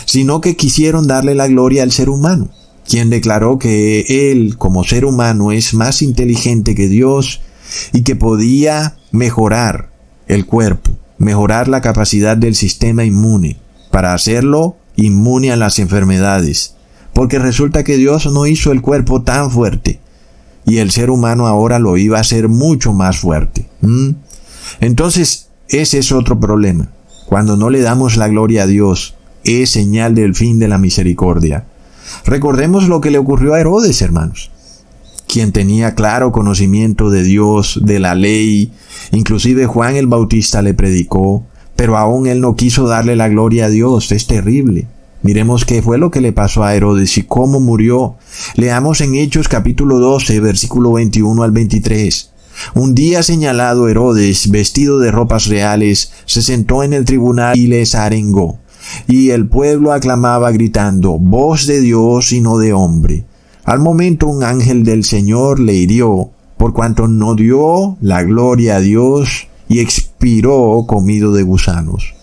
[0.05, 2.51] sino que quisieron darle la gloria al ser humano,
[2.87, 7.41] quien declaró que él como ser humano es más inteligente que Dios
[7.93, 9.91] y que podía mejorar
[10.29, 10.91] el cuerpo,
[11.21, 13.59] mejorar la capacidad del sistema inmune,
[13.93, 16.75] para hacerlo inmune a las enfermedades,
[17.13, 20.01] porque resulta que Dios no hizo el cuerpo tan fuerte,
[20.65, 23.69] y el ser humano ahora lo iba a hacer mucho más fuerte.
[24.81, 26.91] Entonces, ese es otro problema.
[27.27, 31.67] Cuando no le damos la gloria a Dios, es señal del fin de la misericordia.
[32.25, 34.51] Recordemos lo que le ocurrió a Herodes, hermanos
[35.31, 38.73] quien tenía claro conocimiento de Dios, de la ley,
[39.13, 41.45] inclusive Juan el Bautista le predicó,
[41.77, 44.89] pero aún él no quiso darle la gloria a Dios, es terrible.
[45.23, 48.17] Miremos qué fue lo que le pasó a Herodes y cómo murió.
[48.57, 52.31] Leamos en Hechos capítulo 12, versículo 21 al 23.
[52.75, 57.95] Un día señalado Herodes, vestido de ropas reales, se sentó en el tribunal y les
[57.95, 58.59] arengó.
[59.07, 63.27] Y el pueblo aclamaba gritando, voz de Dios y no de hombre.
[63.65, 68.81] Al momento un ángel del Señor le hirió, por cuanto no dio la gloria a
[68.81, 72.15] Dios y expiró comido de gusanos.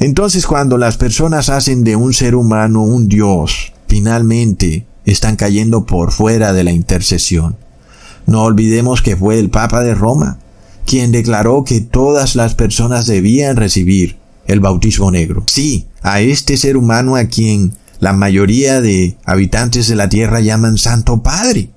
[0.00, 6.12] Entonces cuando las personas hacen de un ser humano un Dios, finalmente están cayendo por
[6.12, 7.56] fuera de la intercesión.
[8.26, 10.38] No olvidemos que fue el Papa de Roma
[10.86, 15.44] quien declaró que todas las personas debían recibir el bautismo negro.
[15.46, 20.78] Sí, a este ser humano a quien la mayoría de habitantes de la tierra llaman
[20.78, 21.70] Santo Padre,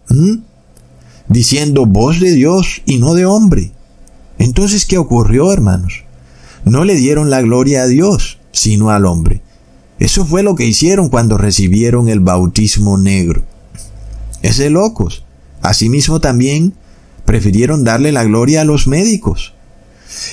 [1.28, 3.72] diciendo voz de Dios y no de hombre.
[4.38, 6.04] Entonces, ¿qué ocurrió, hermanos?
[6.66, 9.42] No le dieron la gloria a Dios, sino al hombre.
[10.00, 13.44] Eso fue lo que hicieron cuando recibieron el bautismo negro.
[14.42, 15.24] Es locos.
[15.62, 16.74] Asimismo también
[17.26, 19.54] prefirieron darle la gloria a los médicos.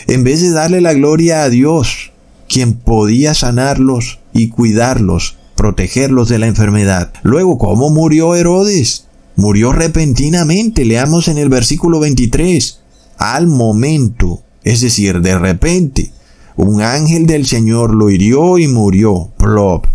[0.07, 2.13] En vez de darle la gloria a Dios,
[2.49, 7.13] quien podía sanarlos y cuidarlos protegerlos de la enfermedad.
[7.23, 9.07] Luego, ¿cómo murió Herodes?
[9.37, 12.81] Murió repentinamente, leamos en el versículo 23,
[13.19, 16.13] al momento, es decir, de repente,
[16.57, 19.31] un ángel del Señor lo hirió y murió.
[19.37, 19.87] Plop.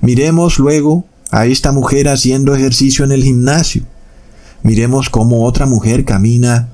[0.00, 3.82] Miremos luego a esta mujer haciendo ejercicio en el gimnasio.
[4.62, 6.70] Miremos cómo otra mujer camina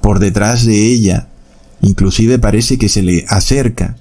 [0.00, 1.28] por detrás de ella.
[1.82, 3.96] Inclusive parece que se le acerca.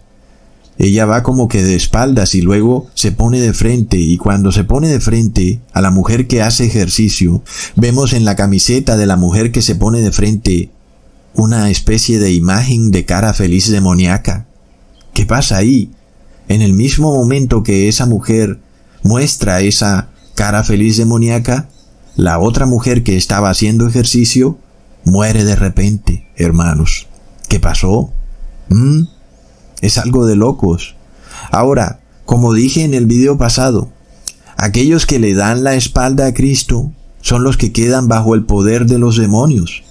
[0.79, 4.63] Ella va como que de espaldas y luego se pone de frente y cuando se
[4.63, 7.43] pone de frente a la mujer que hace ejercicio,
[7.75, 10.71] vemos en la camiseta de la mujer que se pone de frente
[11.35, 14.47] una especie de imagen de cara feliz demoníaca.
[15.13, 15.91] ¿Qué pasa ahí?
[16.47, 18.61] En el mismo momento que esa mujer
[19.03, 21.67] muestra esa cara feliz demoníaca,
[22.15, 24.57] la otra mujer que estaba haciendo ejercicio
[25.03, 27.07] muere de repente, hermanos.
[27.49, 28.13] ¿Qué pasó?
[28.69, 29.18] ¿Mm?
[29.81, 30.95] Es algo de locos.
[31.51, 33.89] Ahora, como dije en el video pasado,
[34.57, 38.85] aquellos que le dan la espalda a Cristo son los que quedan bajo el poder
[38.85, 39.83] de los demonios.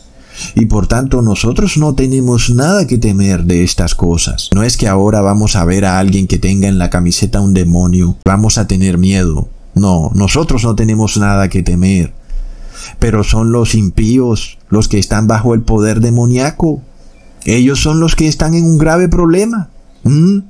[0.55, 4.51] Y por tanto nosotros no tenemos nada que temer de estas cosas.
[4.55, 7.55] No es que ahora vamos a ver a alguien que tenga en la camiseta un
[7.55, 9.49] demonio, vamos a tener miedo.
[9.75, 12.13] No, nosotros no tenemos nada que temer.
[12.99, 16.83] Pero son los impíos los que están bajo el poder demoníaco.
[17.45, 19.71] Ellos son los que están en un grave problema.
[20.05, 20.41] Mm.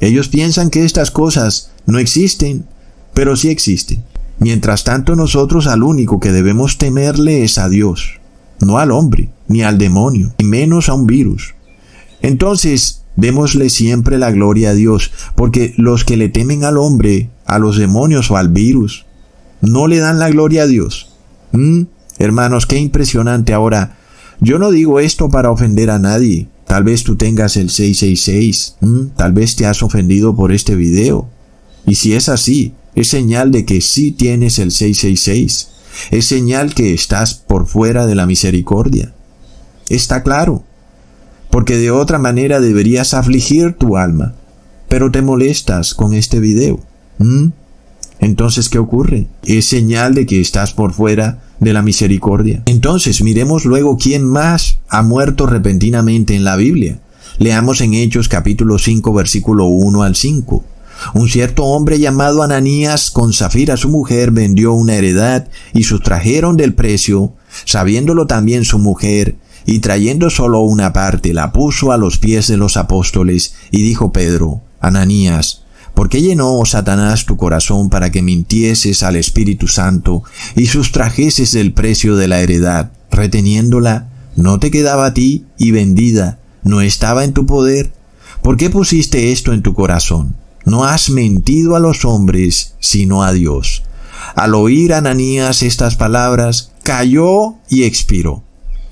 [0.00, 2.66] Ellos piensan que estas cosas no existen,
[3.14, 4.04] pero sí existen.
[4.38, 8.20] Mientras tanto nosotros al único que debemos temerle es a Dios,
[8.60, 11.54] no al hombre, ni al demonio, ni menos a un virus.
[12.20, 17.58] Entonces, démosle siempre la gloria a Dios, porque los que le temen al hombre, a
[17.58, 19.06] los demonios o al virus,
[19.62, 21.08] no le dan la gloria a Dios.
[21.52, 21.84] Mm.
[22.18, 23.96] Hermanos, qué impresionante ahora.
[24.40, 28.76] Yo no digo esto para ofender a nadie, Tal vez tú tengas el 666.
[29.16, 31.28] Tal vez te has ofendido por este video.
[31.86, 35.68] Y si es así, es señal de que sí tienes el 666.
[36.10, 39.14] Es señal que estás por fuera de la misericordia.
[39.88, 40.64] Está claro.
[41.50, 44.34] Porque de otra manera deberías afligir tu alma.
[44.88, 46.80] Pero te molestas con este video.
[48.18, 49.28] Entonces, ¿qué ocurre?
[49.44, 52.62] Es señal de que estás por fuera de la misericordia.
[52.66, 57.00] Entonces, miremos luego quién más ha muerto repentinamente en la Biblia.
[57.38, 60.64] Leamos en Hechos capítulo 5 versículo 1 al 5.
[61.14, 66.74] Un cierto hombre llamado Ananías con Zafira su mujer vendió una heredad y sustrajeron del
[66.74, 72.46] precio, sabiéndolo también su mujer, y trayendo solo una parte la puso a los pies
[72.46, 75.65] de los apóstoles, y dijo Pedro, Ananías,
[75.96, 80.22] ¿por qué llenó Satanás tu corazón para que mintieses al Espíritu Santo
[80.54, 84.10] y sustrajeses el precio de la heredad, reteniéndola?
[84.36, 86.38] ¿No te quedaba a ti y vendida?
[86.62, 87.94] ¿No estaba en tu poder?
[88.42, 90.36] ¿Por qué pusiste esto en tu corazón?
[90.66, 93.82] No has mentido a los hombres, sino a Dios.
[94.34, 98.42] Al oír Ananías estas palabras, cayó y expiró.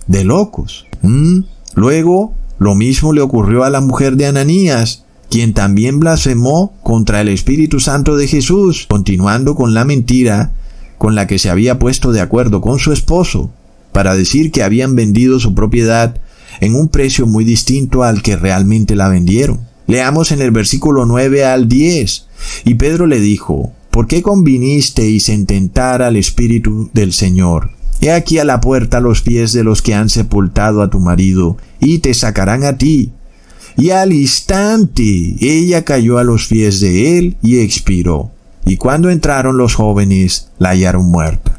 [0.07, 0.87] De locos.
[1.03, 1.41] ¿Mm?
[1.75, 5.04] Luego, lo mismo le ocurrió a la mujer de Ananías,
[5.35, 10.53] quien también blasfemó contra el Espíritu Santo de Jesús, continuando con la mentira
[10.97, 13.51] con la que se había puesto de acuerdo con su esposo,
[13.91, 16.21] para decir que habían vendido su propiedad
[16.61, 19.59] en un precio muy distinto al que realmente la vendieron.
[19.89, 22.27] Leamos en el versículo 9 al 10.
[22.65, 27.71] Y Pedro le dijo, ¿por qué convinisteis en tentar al Espíritu del Señor?
[28.01, 31.57] He aquí a la puerta los pies de los que han sepultado a tu marido,
[31.81, 33.11] y te sacarán a ti.
[33.77, 38.31] Y al instante ella cayó a los pies de él y expiró.
[38.67, 41.59] Y cuando entraron los jóvenes, la hallaron muerta.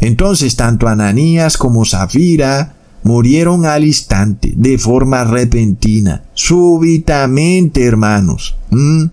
[0.00, 8.56] Entonces tanto Ananías como Zafira murieron al instante, de forma repentina, súbitamente, hermanos.
[8.70, 9.04] ¿Mm?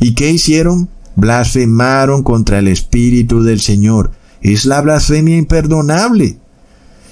[0.00, 0.88] ¿Y qué hicieron?
[1.14, 4.10] Blasfemaron contra el Espíritu del Señor.
[4.42, 6.38] Es la blasfemia imperdonable.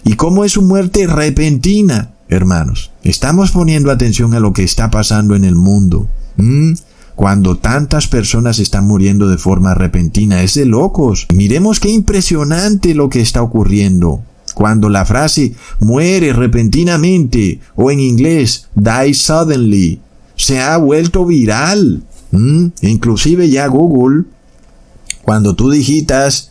[0.05, 2.14] ¿Y cómo es su muerte repentina?
[2.29, 6.09] Hermanos, estamos poniendo atención a lo que está pasando en el mundo.
[6.37, 6.73] ¿Mm?
[7.15, 11.27] Cuando tantas personas están muriendo de forma repentina, es de locos.
[11.33, 14.23] Miremos qué impresionante lo que está ocurriendo.
[14.55, 20.01] Cuando la frase muere repentinamente o en inglés die suddenly
[20.37, 22.03] se ha vuelto viral.
[22.81, 24.25] Inclusive ya Google,
[25.23, 26.51] cuando tú digitas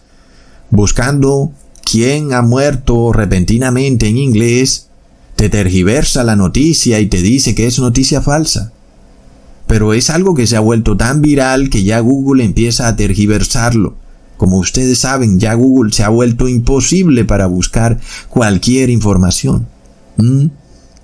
[0.70, 1.52] buscando
[1.84, 4.90] quién ha muerto repentinamente en inglés,
[5.44, 8.72] te tergiversa la noticia y te dice que es noticia falsa.
[9.68, 13.98] Pero es algo que se ha vuelto tan viral que ya Google empieza a tergiversarlo.
[14.38, 19.68] Como ustedes saben, ya Google se ha vuelto imposible para buscar cualquier información.
[20.16, 20.46] ¿Mm?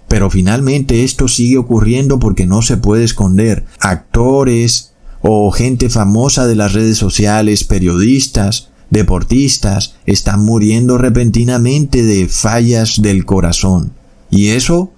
[0.08, 3.66] Pero finalmente esto sigue ocurriendo porque no se puede esconder.
[3.82, 13.02] Actores o gente famosa de las redes sociales, periodistas, deportistas, están muriendo repentinamente de fallas
[13.02, 13.99] del corazón.
[14.30, 14.92] Y eso,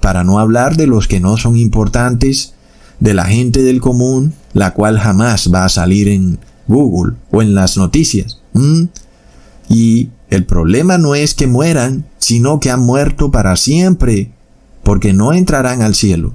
[0.00, 2.54] para no hablar de los que no son importantes,
[3.00, 7.54] de la gente del común, la cual jamás va a salir en Google o en
[7.54, 8.40] las noticias.
[9.68, 14.32] Y el problema no es que mueran, sino que han muerto para siempre,
[14.82, 16.34] porque no entrarán al cielo.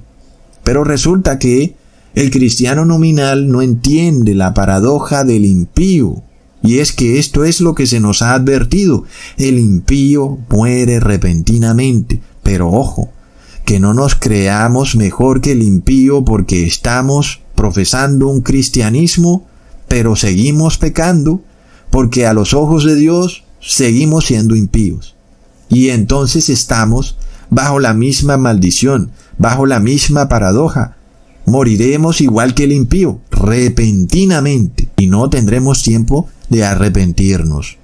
[0.62, 1.74] Pero resulta que
[2.14, 6.22] el cristiano nominal no entiende la paradoja del impío.
[6.62, 9.04] Y es que esto es lo que se nos ha advertido.
[9.36, 12.20] El impío muere repentinamente.
[12.42, 13.10] Pero ojo,
[13.64, 19.46] que no nos creamos mejor que el impío porque estamos profesando un cristianismo
[19.92, 21.42] pero seguimos pecando
[21.90, 25.16] porque a los ojos de Dios seguimos siendo impíos.
[25.68, 27.18] Y entonces estamos
[27.50, 30.96] bajo la misma maldición, bajo la misma paradoja.
[31.44, 37.76] Moriremos igual que el impío, repentinamente, y no tendremos tiempo de arrepentirnos.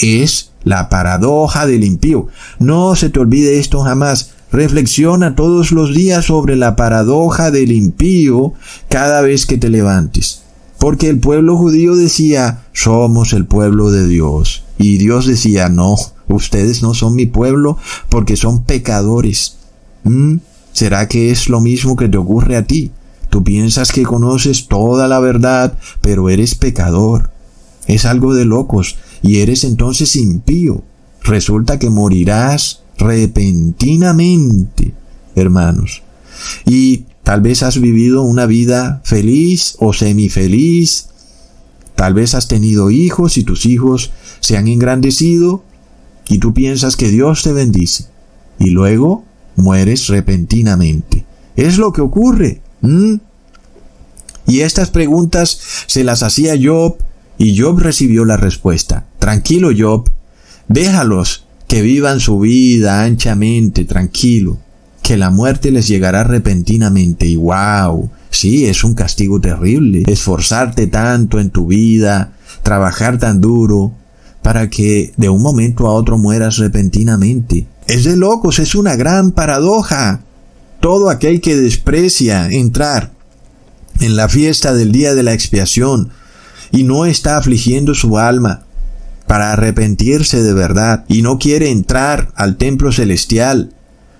[0.00, 2.28] Es la paradoja del impío.
[2.58, 4.32] No se te olvide esto jamás.
[4.50, 8.54] Reflexiona todos los días sobre la paradoja del impío
[8.88, 10.42] cada vez que te levantes.
[10.78, 14.62] Porque el pueblo judío decía, somos el pueblo de Dios.
[14.78, 15.96] Y Dios decía, no,
[16.28, 17.78] ustedes no son mi pueblo
[18.08, 19.56] porque son pecadores.
[20.04, 20.36] ¿Mm?
[20.72, 22.92] ¿Será que es lo mismo que te ocurre a ti?
[23.30, 27.30] Tú piensas que conoces toda la verdad, pero eres pecador.
[27.86, 30.82] Es algo de locos, y eres entonces impío.
[31.22, 34.94] Resulta que morirás repentinamente,
[35.34, 36.02] hermanos.
[36.64, 41.08] Y Tal vez has vivido una vida feliz o semifeliz.
[41.94, 45.62] Tal vez has tenido hijos y tus hijos se han engrandecido
[46.26, 48.06] y tú piensas que Dios te bendice.
[48.58, 49.24] Y luego
[49.56, 51.26] mueres repentinamente.
[51.54, 52.62] Es lo que ocurre.
[54.46, 56.96] Y estas preguntas se las hacía Job
[57.38, 59.06] y Job recibió la respuesta.
[59.18, 60.10] Tranquilo Job,
[60.68, 64.58] déjalos que vivan su vida anchamente, tranquilo
[65.08, 70.02] que la muerte les llegará repentinamente y wow, sí, es un castigo terrible.
[70.06, 73.94] Esforzarte tanto en tu vida, trabajar tan duro,
[74.42, 77.66] para que de un momento a otro mueras repentinamente.
[77.86, 80.20] Es de locos, es una gran paradoja.
[80.80, 83.10] todo aquel que desprecia entrar
[84.00, 86.10] en la fiesta del día de la expiación
[86.70, 88.62] y no está afligiendo su alma
[89.26, 93.72] para arrepentirse de verdad y no quiere entrar al templo celestial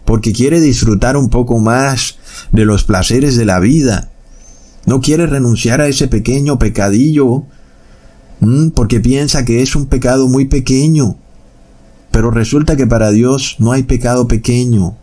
[0.04, 2.18] porque quiere disfrutar un poco más
[2.52, 4.10] de los placeres de la vida,
[4.86, 7.44] no quiere renunciar a ese pequeño pecadillo
[8.74, 11.16] porque piensa que es un pecado muy pequeño.
[12.10, 14.96] Pero resulta que para Dios no hay pecado pequeño.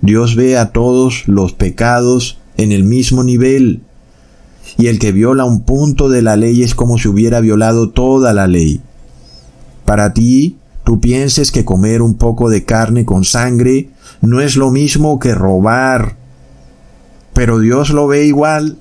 [0.00, 3.82] Dios ve a todos los pecados en el mismo nivel.
[4.78, 8.32] Y el que viola un punto de la ley es como si hubiera violado toda
[8.32, 8.80] la ley.
[9.84, 13.90] Para ti, tú pienses que comer un poco de carne con sangre
[14.20, 16.16] no es lo mismo que robar.
[17.32, 18.78] Pero Dios lo ve igual.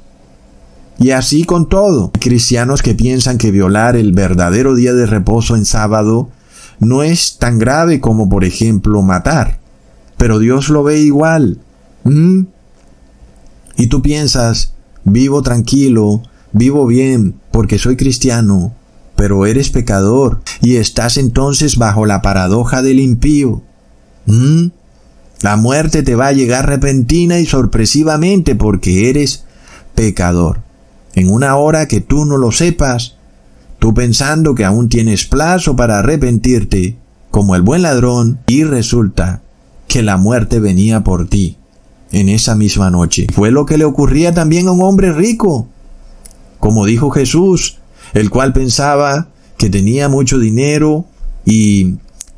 [0.97, 2.11] Y así con todo.
[2.19, 6.29] Cristianos que piensan que violar el verdadero día de reposo en sábado
[6.79, 9.59] no es tan grave como por ejemplo matar.
[10.17, 11.59] Pero Dios lo ve igual.
[12.03, 12.43] ¿Mm?
[13.77, 14.74] Y tú piensas,
[15.05, 18.73] vivo tranquilo, vivo bien, porque soy cristiano,
[19.15, 23.61] pero eres pecador y estás entonces bajo la paradoja del impío.
[24.25, 24.67] ¿Mm?
[25.41, 29.45] La muerte te va a llegar repentina y sorpresivamente porque eres
[29.93, 30.65] pecador
[31.15, 33.15] en una hora que tú no lo sepas,
[33.79, 36.97] tú pensando que aún tienes plazo para arrepentirte,
[37.31, 39.41] como el buen ladrón, y resulta
[39.87, 41.57] que la muerte venía por ti
[42.15, 43.27] en esa misma noche.
[43.33, 45.67] Fue lo que le ocurría también a un hombre rico,
[46.59, 47.79] como dijo Jesús,
[48.13, 51.05] el cual pensaba que tenía mucho dinero
[51.43, 51.95] y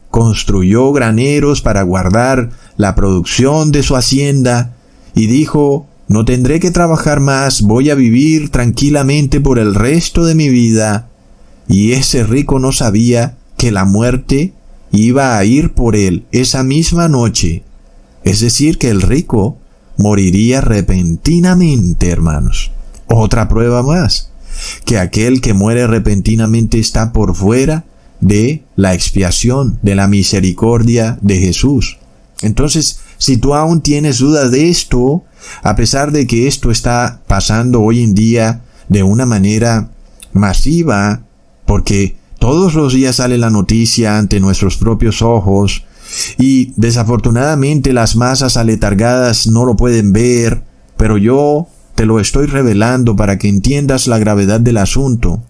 [0.10, 4.74] construyó graneros para guardar la producción de su hacienda,
[5.14, 10.36] y dijo, no tendré que trabajar más, voy a vivir tranquilamente por el resto de
[10.36, 11.10] mi vida.
[11.68, 14.54] Y ese rico no sabía que la muerte
[14.92, 17.64] iba a ir por él esa misma noche.
[18.24, 19.58] Es decir, que el rico
[19.98, 22.72] moriría repentinamente, hermanos.
[23.08, 24.32] Otra prueba más,
[24.86, 27.86] que aquel que muere repentinamente está por fuera
[28.20, 31.98] de la expiación, de la misericordia de Jesús.
[32.42, 35.24] Entonces, si tú aún tienes duda de esto,
[35.64, 39.90] a pesar de que esto está pasando hoy en día de una manera
[40.34, 41.22] masiva,
[41.66, 45.84] porque todos los días sale la noticia ante nuestros propios ojos,
[46.38, 50.64] y desafortunadamente las masas aletargadas no lo pueden ver,
[50.98, 55.42] pero yo te lo estoy revelando para que entiendas la gravedad del asunto.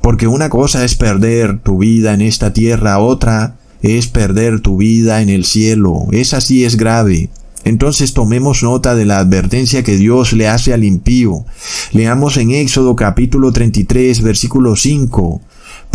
[0.00, 5.22] Porque una cosa es perder tu vida en esta tierra, otra es perder tu vida
[5.22, 6.06] en el cielo.
[6.12, 7.30] Esa sí es grave.
[7.64, 11.44] Entonces tomemos nota de la advertencia que Dios le hace al impío.
[11.92, 15.40] Leamos en Éxodo capítulo 33 versículo 5.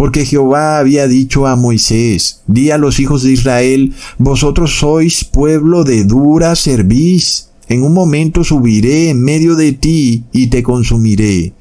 [0.02, 5.84] Porque Jehová había dicho a Moisés, di a los hijos de Israel, vosotros sois pueblo
[5.84, 7.49] de dura cerviz.
[7.68, 11.54] En un momento subiré en medio de ti y te consumiré.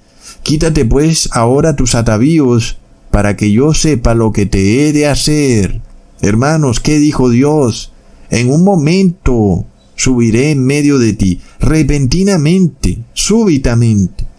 [0.43, 2.79] Quítate pues ahora tus atavíos,
[3.11, 5.83] para que yo sepa lo que te he de hacer.
[6.23, 7.93] Hermanos, ¿qué dijo Dios?
[8.31, 9.67] En un momento
[9.97, 14.30] subiré en medio de ti, repentinamente, súbitamente.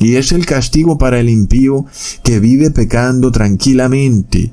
[0.00, 1.86] Y es el castigo para el impío
[2.22, 4.52] que vive pecando tranquilamente.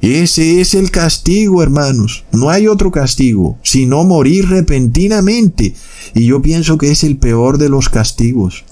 [0.00, 2.24] Ese es el castigo, hermanos.
[2.32, 5.74] No hay otro castigo, sino morir repentinamente.
[6.14, 8.64] Y yo pienso que es el peor de los castigos.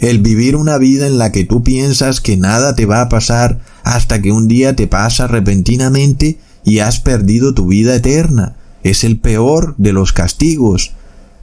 [0.00, 3.60] El vivir una vida en la que tú piensas que nada te va a pasar
[3.84, 8.54] hasta que un día te pasa repentinamente y has perdido tu vida eterna.
[8.82, 10.92] Es el peor de los castigos,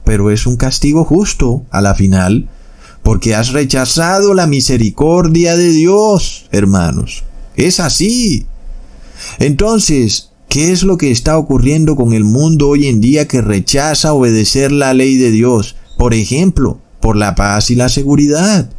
[0.04, 2.48] pero es un castigo justo a la final,
[3.06, 7.22] porque has rechazado la misericordia de Dios, hermanos.
[7.54, 8.46] Es así.
[9.38, 14.12] Entonces, ¿qué es lo que está ocurriendo con el mundo hoy en día que rechaza
[14.12, 15.76] obedecer la ley de Dios?
[15.96, 18.70] Por ejemplo, por la paz y la seguridad.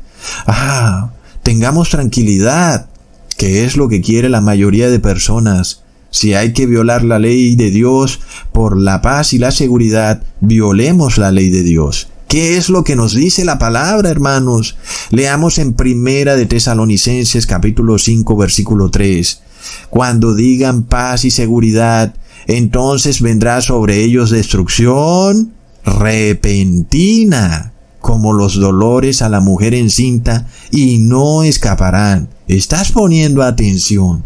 [0.46, 2.90] Ah, tengamos tranquilidad,
[3.38, 5.84] que es lo que quiere la mayoría de personas.
[6.12, 8.20] Si hay que violar la ley de Dios
[8.52, 12.10] por la paz y la seguridad, violemos la ley de Dios.
[12.28, 14.76] ¿Qué es lo que nos dice la palabra, hermanos?
[15.12, 19.42] Leamos en Primera de Tesalonicenses capítulo 5 versículo 3.
[19.90, 22.16] Cuando digan paz y seguridad,
[22.48, 25.54] entonces vendrá sobre ellos destrucción
[25.86, 27.72] repentina
[28.02, 32.28] como los dolores a la mujer encinta y no escaparán.
[32.50, 34.26] ¿Estás poniendo atención?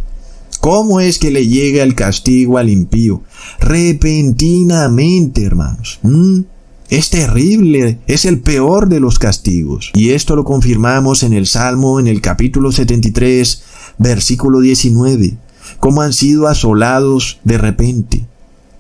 [0.60, 3.22] ¿Cómo es que le llega el castigo al impío?
[3.60, 6.00] Repentinamente, hermanos.
[6.92, 9.92] Es terrible, es el peor de los castigos.
[9.94, 13.64] Y esto lo confirmamos en el Salmo, en el capítulo 73,
[13.98, 15.38] versículo 19.
[15.80, 18.26] Como han sido asolados de repente,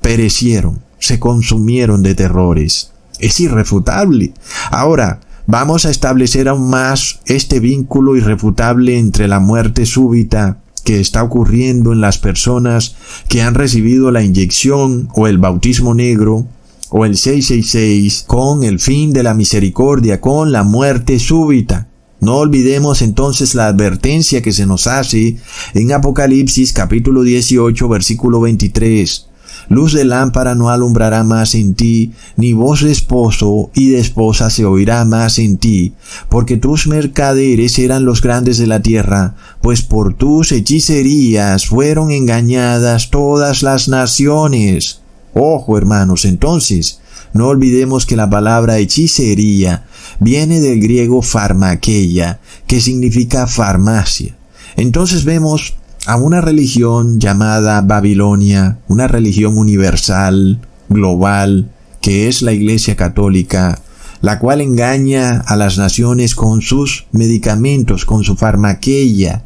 [0.01, 2.91] perecieron, se consumieron de terrores.
[3.19, 4.33] es irrefutable.
[4.71, 11.23] Ahora, vamos a establecer aún más este vínculo irrefutable entre la muerte súbita que está
[11.23, 12.97] ocurriendo en las personas
[13.29, 16.45] que han recibido la inyección o el bautismo negro
[16.91, 21.87] o el 666 con el fin de la misericordia, con la muerte súbita.
[22.19, 25.37] No olvidemos entonces la advertencia que se nos hace
[25.73, 29.27] en Apocalipsis capítulo 18 versículo 23.
[29.69, 34.49] Luz de lámpara no alumbrará más en ti, ni voz de esposo y de esposa
[34.49, 35.93] se oirá más en ti,
[36.29, 43.11] porque tus mercaderes eran los grandes de la tierra, pues por tus hechicerías fueron engañadas
[43.11, 45.00] todas las naciones.
[45.33, 46.99] Ojo, hermanos, entonces,
[47.33, 49.85] no olvidemos que la palabra hechicería
[50.19, 54.35] viene del griego farmaqueia, que significa farmacia.
[54.75, 55.75] Entonces vemos
[56.05, 60.59] a una religión llamada Babilonia, una religión universal,
[60.89, 61.71] global,
[62.01, 63.79] que es la Iglesia Católica,
[64.21, 69.43] la cual engaña a las naciones con sus medicamentos, con su farmaqueia.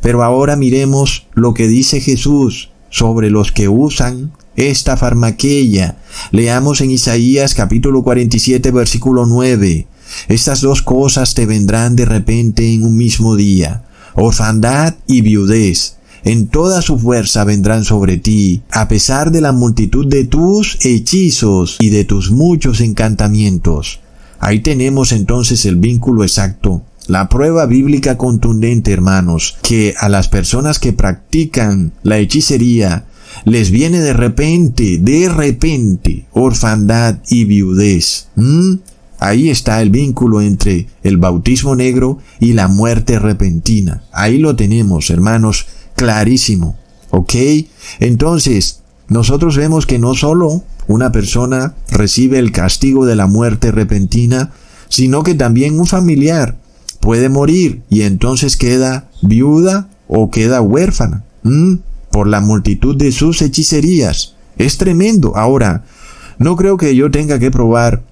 [0.00, 5.96] Pero ahora miremos lo que dice Jesús sobre los que usan esta farmaqueia.
[6.32, 9.86] Leamos en Isaías capítulo 47 versículo 9.
[10.28, 13.84] Estas dos cosas te vendrán de repente en un mismo día
[14.14, 15.96] orfandad y viudez.
[16.22, 21.78] En toda su fuerza vendrán sobre ti, a pesar de la multitud de tus hechizos
[21.80, 24.00] y de tus muchos encantamientos.
[24.38, 30.78] Ahí tenemos entonces el vínculo exacto, la prueba bíblica contundente, hermanos, que a las personas
[30.78, 33.06] que practican la hechicería
[33.44, 38.28] les viene de repente, de repente, orfandad y viudez.
[38.36, 38.76] ¿Mm?
[39.18, 44.02] Ahí está el vínculo entre el bautismo negro y la muerte repentina.
[44.12, 46.78] Ahí lo tenemos, hermanos, clarísimo.
[47.10, 47.34] ¿Ok?
[47.98, 54.52] Entonces, nosotros vemos que no solo una persona recibe el castigo de la muerte repentina,
[54.88, 56.56] sino que también un familiar
[57.00, 61.24] puede morir y entonces queda viuda o queda huérfana
[62.10, 64.34] por la multitud de sus hechicerías.
[64.58, 65.36] Es tremendo.
[65.36, 65.84] Ahora,
[66.38, 68.02] no creo que yo tenga que probar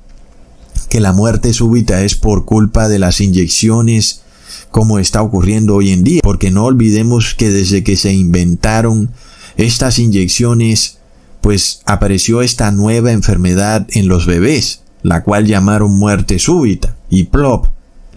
[0.89, 4.23] que la muerte súbita es por culpa de las inyecciones
[4.71, 9.11] como está ocurriendo hoy en día, porque no olvidemos que desde que se inventaron
[9.57, 10.99] estas inyecciones,
[11.41, 17.67] pues apareció esta nueva enfermedad en los bebés, la cual llamaron muerte súbita, y plop.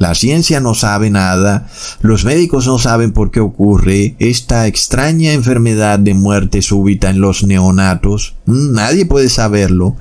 [0.01, 1.67] La ciencia no sabe nada,
[2.01, 7.43] los médicos no saben por qué ocurre esta extraña enfermedad de muerte súbita en los
[7.43, 9.95] neonatos, mm, nadie puede saberlo,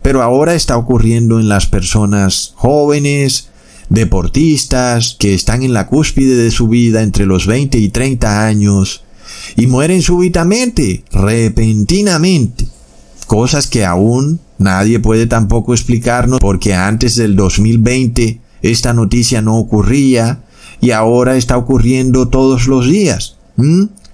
[0.00, 3.48] pero ahora está ocurriendo en las personas jóvenes,
[3.88, 9.02] deportistas, que están en la cúspide de su vida entre los 20 y 30 años,
[9.56, 12.68] y mueren súbitamente, repentinamente.
[13.26, 20.40] Cosas que aún nadie puede tampoco explicarnos porque antes del 2020 esta noticia no ocurría
[20.80, 23.36] y ahora está ocurriendo todos los días.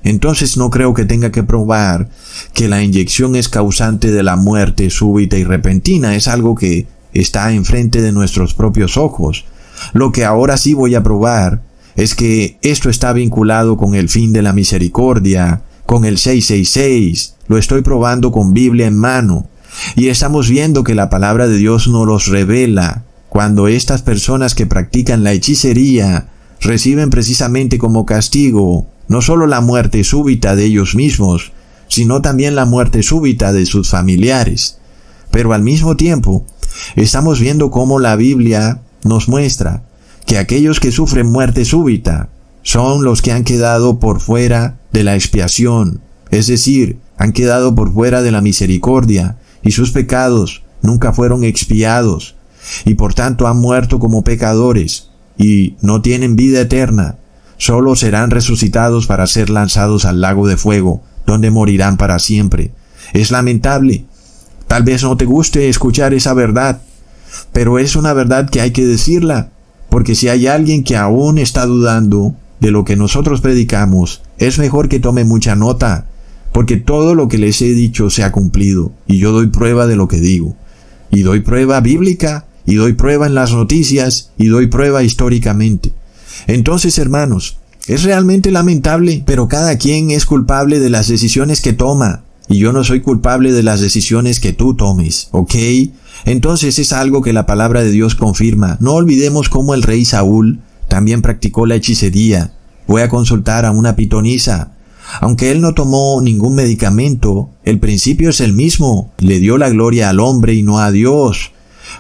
[0.05, 2.09] Entonces no creo que tenga que probar
[2.55, 6.14] que la inyección es causante de la muerte súbita y repentina.
[6.14, 9.44] Es algo que está enfrente de nuestros propios ojos.
[9.92, 11.62] Lo que ahora sí voy a probar
[11.96, 17.34] es que esto está vinculado con el fin de la misericordia, con el 666.
[17.49, 19.49] Lo estoy probando con Biblia en mano.
[19.96, 23.05] Y estamos viendo que la palabra de Dios no los revela.
[23.29, 26.29] Cuando estas personas que practican la hechicería
[26.61, 31.53] reciben precisamente como castigo no solo la muerte súbita de ellos mismos,
[31.89, 34.79] sino también la muerte súbita de sus familiares.
[35.31, 36.45] Pero al mismo tiempo,
[36.97, 39.85] estamos viendo cómo la Biblia nos muestra
[40.26, 42.29] que aquellos que sufren muerte súbita
[42.62, 47.93] son los que han quedado por fuera de la expiación, es decir, han quedado por
[47.93, 52.37] fuera de la misericordia, y sus pecados nunca fueron expiados,
[52.85, 57.16] y por tanto han muerto como pecadores, y no tienen vida eterna,
[57.57, 62.73] solo serán resucitados para ser lanzados al lago de fuego, donde morirán para siempre.
[63.12, 64.05] Es lamentable.
[64.66, 66.81] Tal vez no te guste escuchar esa verdad,
[67.53, 69.51] pero es una verdad que hay que decirla,
[69.91, 74.89] porque si hay alguien que aún está dudando de lo que nosotros predicamos, es mejor
[74.89, 76.07] que tome mucha nota,
[76.53, 79.97] porque todo lo que les he dicho se ha cumplido, y yo doy prueba de
[79.97, 80.57] lo que digo,
[81.11, 85.95] y doy prueba bíblica, y doy prueba en las noticias, y doy prueba históricamente.
[86.47, 87.57] Entonces, hermanos,
[87.87, 92.25] es realmente lamentable, pero cada quien es culpable de las decisiones que toma.
[92.47, 95.55] Y yo no soy culpable de las decisiones que tú tomes, ¿ok?
[96.27, 98.77] Entonces es algo que la palabra de Dios confirma.
[98.81, 102.53] No olvidemos cómo el rey Saúl también practicó la hechicería.
[102.87, 104.73] Voy a consultar a una pitonisa.
[105.23, 109.11] Aunque él no tomó ningún medicamento, el principio es el mismo.
[109.16, 111.53] Le dio la gloria al hombre y no a Dios.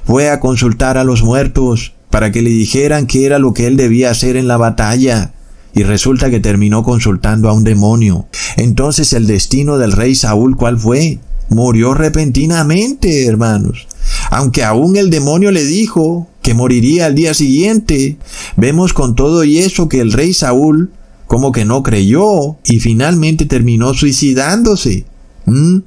[0.08, 3.76] Fue a consultar a los muertos para que le dijeran qué era lo que él
[3.76, 5.34] debía hacer en la batalla.
[5.74, 8.26] Y resulta que terminó consultando a un demonio.
[8.56, 11.18] Entonces el destino del rey Saúl, ¿cuál fue?
[11.50, 13.86] Murió repentinamente, hermanos.
[14.30, 18.16] Aunque aún el demonio le dijo que moriría al día siguiente,
[18.56, 20.90] vemos con todo y eso que el rey Saúl
[21.26, 25.04] como que no creyó y finalmente terminó suicidándose.
[25.44, 25.80] ¿Mm?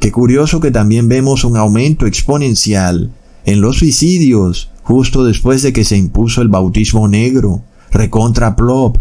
[0.00, 3.12] Qué curioso que también vemos un aumento exponencial
[3.44, 8.98] en los suicidios justo después de que se impuso el bautismo negro, recontra plop.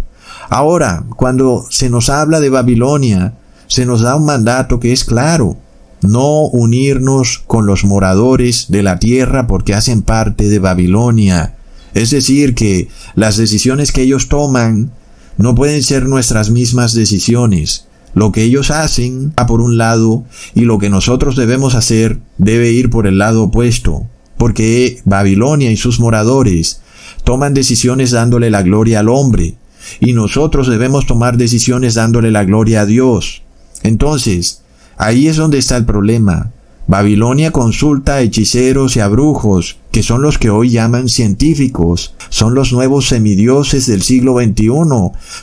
[0.49, 3.33] Ahora, cuando se nos habla de Babilonia,
[3.67, 5.57] se nos da un mandato que es claro,
[6.01, 11.55] no unirnos con los moradores de la tierra porque hacen parte de Babilonia.
[11.93, 14.91] Es decir, que las decisiones que ellos toman
[15.37, 17.87] no pueden ser nuestras mismas decisiones.
[18.13, 22.71] Lo que ellos hacen va por un lado y lo que nosotros debemos hacer debe
[22.71, 24.05] ir por el lado opuesto,
[24.37, 26.81] porque Babilonia y sus moradores
[27.23, 29.55] toman decisiones dándole la gloria al hombre,
[29.99, 33.43] y nosotros debemos tomar decisiones dándole la gloria a Dios.
[33.83, 34.61] Entonces,
[34.97, 36.51] ahí es donde está el problema.
[36.87, 42.53] Babilonia consulta a hechiceros y a brujos, que son los que hoy llaman científicos, son
[42.53, 44.71] los nuevos semidioses del siglo XXI,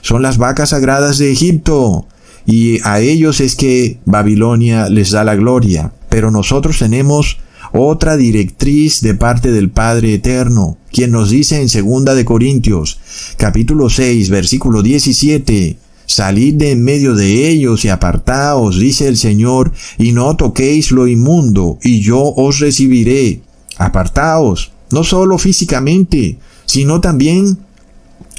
[0.03, 2.07] son las vacas sagradas de Egipto,
[2.45, 5.93] y a ellos es que Babilonia les da la gloria.
[6.09, 7.39] Pero nosotros tenemos
[7.73, 12.99] otra directriz de parte del Padre Eterno, quien nos dice en segunda de Corintios,
[13.37, 19.73] capítulo 6, versículo 17, Salid de en medio de ellos y apartaos, dice el Señor,
[19.99, 23.43] y no toquéis lo inmundo, y yo os recibiré.
[23.77, 27.59] Apartaos, no solo físicamente, sino también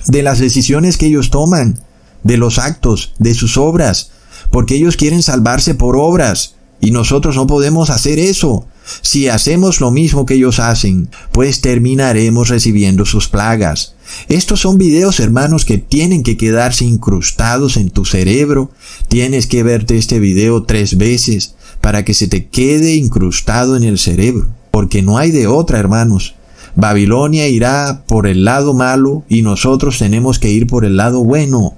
[0.08, 1.80] de las decisiones que ellos toman,
[2.24, 4.12] de los actos, de sus obras,
[4.50, 8.66] porque ellos quieren salvarse por obras, y nosotros no podemos hacer eso.
[9.02, 13.96] Si hacemos lo mismo que ellos hacen, pues terminaremos recibiendo sus plagas.
[14.28, 18.72] Estos son videos, hermanos, que tienen que quedarse incrustados en tu cerebro.
[19.08, 24.00] Tienes que verte este video tres veces para que se te quede incrustado en el
[24.00, 24.48] cerebro.
[24.72, 26.36] Porque no hay de otra, hermanos.
[26.76, 31.76] Babilonia irá por el lado malo y nosotros tenemos que ir por el lado bueno.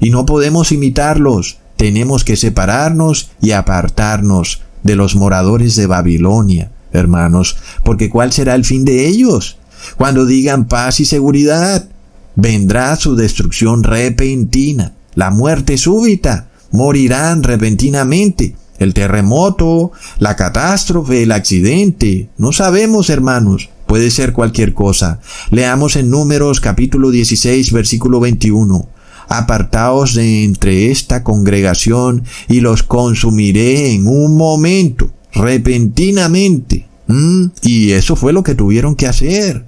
[0.00, 1.58] Y no podemos imitarlos.
[1.76, 8.64] Tenemos que separarnos y apartarnos de los moradores de Babilonia, hermanos, porque ¿cuál será el
[8.64, 9.58] fin de ellos?
[9.96, 11.88] Cuando digan paz y seguridad,
[12.36, 22.30] vendrá su destrucción repentina, la muerte súbita, morirán repentinamente, el terremoto, la catástrofe, el accidente,
[22.38, 25.20] no sabemos, hermanos, puede ser cualquier cosa.
[25.50, 28.99] Leamos en Números capítulo 16, versículo 21
[29.30, 36.88] apartaos de entre esta congregación y los consumiré en un momento, repentinamente.
[37.06, 37.46] ¿Mm?
[37.62, 39.64] Y eso fue lo que tuvieron que hacer.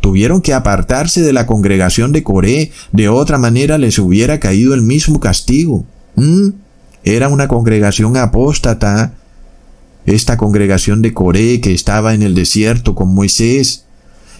[0.00, 4.82] Tuvieron que apartarse de la congregación de Coré, de otra manera les hubiera caído el
[4.82, 5.86] mismo castigo.
[6.16, 6.48] ¿Mm?
[7.04, 9.14] Era una congregación apóstata,
[10.06, 13.84] esta congregación de Coré que estaba en el desierto con Moisés.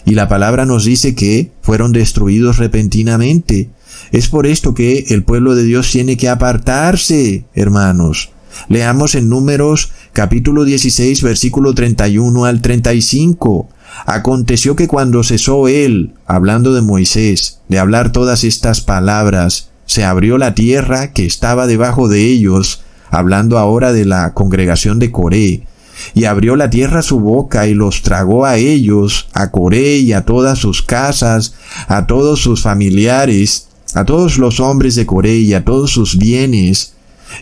[0.03, 3.69] Y la palabra nos dice que fueron destruidos repentinamente.
[4.11, 8.31] Es por esto que el pueblo de Dios tiene que apartarse, hermanos.
[8.69, 13.67] Leamos en Números capítulo 16 versículo 31 al 35.
[14.05, 20.37] Aconteció que cuando cesó él, hablando de Moisés, de hablar todas estas palabras, se abrió
[20.37, 25.67] la tierra que estaba debajo de ellos, hablando ahora de la congregación de Coré,
[26.13, 30.25] y abrió la tierra su boca y los tragó a ellos, a Coré y a
[30.25, 31.55] todas sus casas,
[31.87, 36.93] a todos sus familiares, a todos los hombres de Coré y a todos sus bienes,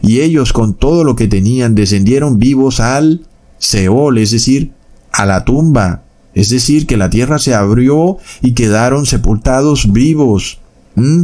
[0.02, 3.26] y ellos con todo lo que tenían descendieron vivos al
[3.58, 4.72] Seol, es decir,
[5.12, 10.60] a la tumba, es decir, que la tierra se abrió y quedaron sepultados vivos.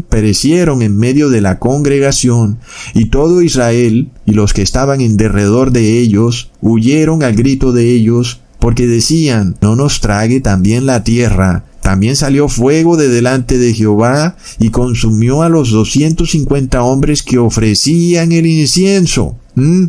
[0.10, 2.58] Perecieron en medio de la congregación,
[2.96, 7.92] y todo Israel y los que estaban en derredor de ellos huyeron al grito de
[7.92, 13.74] ellos, porque decían, no nos trague también la tierra, también salió fuego de delante de
[13.74, 19.36] Jehová y consumió a los 250 hombres que ofrecían el incienso.
[19.56, 19.88] ¿Mm?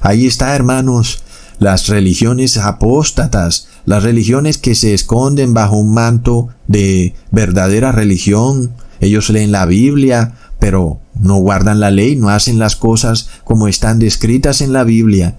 [0.00, 1.22] Ahí está, hermanos,
[1.58, 8.72] las religiones apóstatas, las religiones que se esconden bajo un manto de verdadera religión.
[9.00, 13.98] Ellos leen la Biblia, pero no guardan la ley, no hacen las cosas como están
[13.98, 15.36] descritas en la Biblia.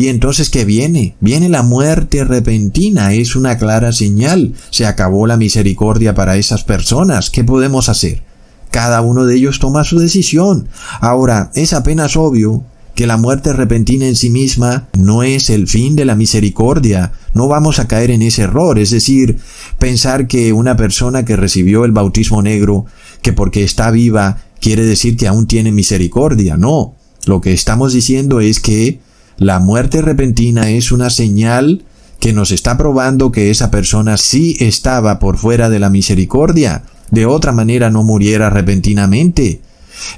[0.00, 1.14] Y entonces, ¿qué viene?
[1.20, 4.54] Viene la muerte repentina, es una clara señal.
[4.70, 7.28] Se acabó la misericordia para esas personas.
[7.28, 8.22] ¿Qué podemos hacer?
[8.70, 10.70] Cada uno de ellos toma su decisión.
[11.02, 15.96] Ahora, es apenas obvio que la muerte repentina en sí misma no es el fin
[15.96, 19.36] de la misericordia, no vamos a caer en ese error, es decir,
[19.78, 22.86] pensar que una persona que recibió el bautismo negro,
[23.20, 26.56] que porque está viva, quiere decir que aún tiene misericordia.
[26.56, 26.94] No,
[27.26, 29.00] lo que estamos diciendo es que
[29.40, 31.82] la muerte repentina es una señal
[32.20, 36.82] que nos está probando que esa persona sí estaba por fuera de la misericordia.
[37.10, 39.62] De otra manera no muriera repentinamente.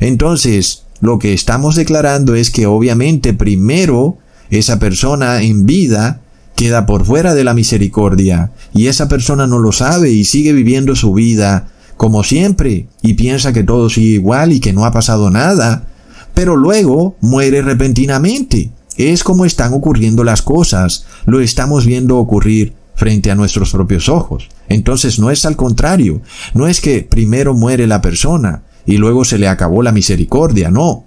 [0.00, 4.18] Entonces, lo que estamos declarando es que obviamente primero
[4.50, 6.20] esa persona en vida
[6.56, 10.96] queda por fuera de la misericordia y esa persona no lo sabe y sigue viviendo
[10.96, 15.30] su vida como siempre y piensa que todo sigue igual y que no ha pasado
[15.30, 15.86] nada,
[16.34, 18.72] pero luego muere repentinamente.
[19.10, 24.48] Es como están ocurriendo las cosas, lo estamos viendo ocurrir frente a nuestros propios ojos.
[24.68, 26.22] Entonces no es al contrario,
[26.54, 31.04] no es que primero muere la persona y luego se le acabó la misericordia, no.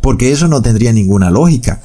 [0.00, 1.80] Porque eso no tendría ninguna lógica.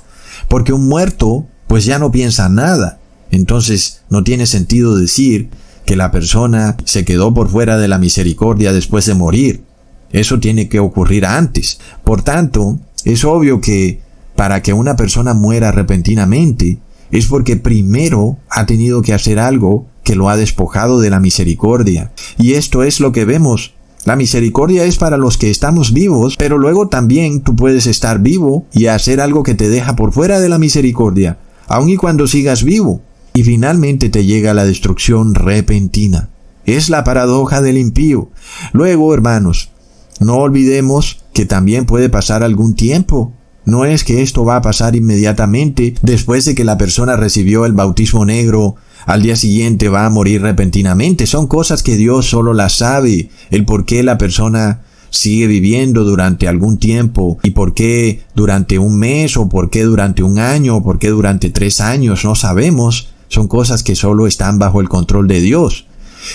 [0.50, 3.00] Porque un muerto pues ya no piensa nada.
[3.32, 5.50] Entonces no tiene sentido decir
[5.86, 9.64] que la persona se quedó por fuera de la misericordia después de morir.
[10.12, 11.80] Eso tiene que ocurrir antes.
[12.04, 14.02] Por tanto, es obvio que
[14.36, 16.80] para que una persona muera repentinamente
[17.12, 22.12] es porque primero ha tenido que hacer algo que lo ha despojado de la misericordia.
[22.38, 23.74] Y esto es lo que vemos.
[24.06, 28.68] La misericordia es para los que estamos vivos, pero luego también tú puedes estar vivo
[28.72, 32.64] y hacer algo que te deja por fuera de la misericordia, aun y cuando sigas
[32.64, 33.02] vivo.
[33.34, 36.30] Y finalmente te llega la destrucción repentina.
[36.66, 38.30] Es la paradoja del impío.
[38.74, 39.72] Luego, hermanos,
[40.20, 43.34] no olvidemos que también puede pasar algún tiempo
[43.66, 47.74] no es que esto va a pasar inmediatamente después de que la persona recibió el
[47.74, 51.28] bautismo negro, al día siguiente va a morir repentinamente.
[51.28, 53.30] Son cosas que Dios solo las sabe.
[53.50, 58.98] El por qué la persona sigue viviendo durante algún tiempo y por qué durante un
[58.98, 63.10] mes o por qué durante un año o por qué durante tres años no sabemos.
[63.28, 65.88] Son cosas que solo están bajo el control de Dios.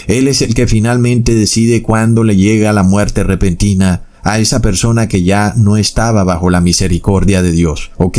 [0.06, 5.08] Él es el que finalmente decide cuándo le llega la muerte repentina a esa persona
[5.08, 7.90] que ya no estaba bajo la misericordia de Dios.
[7.96, 8.18] ¿Ok?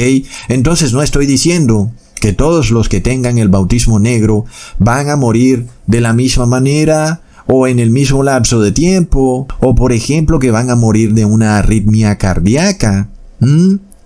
[0.49, 4.45] Entonces no estoy diciendo que todos los que tengan el bautismo negro
[4.77, 9.75] van a morir de la misma manera o en el mismo lapso de tiempo, o
[9.75, 13.09] por ejemplo que van a morir de una arritmia cardíaca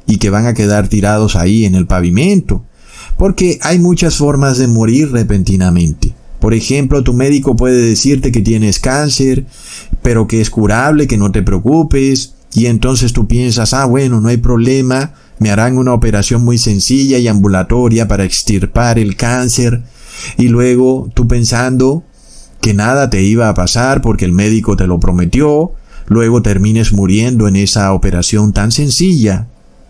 [0.07, 2.63] y que van a quedar tirados ahí en el pavimento,
[3.17, 6.13] porque hay muchas formas de morir repentinamente.
[6.45, 9.47] Por ejemplo, tu médico puede decirte que tienes cáncer,
[10.03, 14.29] pero que es curable, que no te preocupes, y entonces tú piensas, ah, bueno, no
[14.29, 19.81] hay problema, me harán una operación muy sencilla y ambulatoria para extirpar el cáncer,
[20.37, 22.03] y luego tú pensando
[22.61, 25.71] que nada te iba a pasar porque el médico te lo prometió,
[26.05, 29.47] luego termines muriendo en esa operación tan sencilla.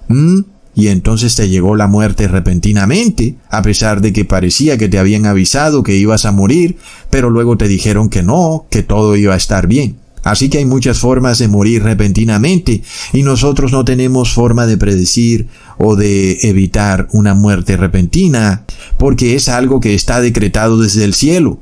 [0.08, 0.40] ¿Mm?
[0.76, 5.26] Y entonces te llegó la muerte repentinamente, a pesar de que parecía que te habían
[5.26, 6.78] avisado que ibas a morir,
[7.10, 9.98] pero luego te dijeron que no, que todo iba a estar bien.
[10.24, 12.82] Así que hay muchas formas de morir repentinamente
[13.14, 15.48] y nosotros no tenemos forma de predecir
[15.78, 18.66] o de evitar una muerte repentina,
[18.98, 21.60] porque es algo que está decretado desde el cielo.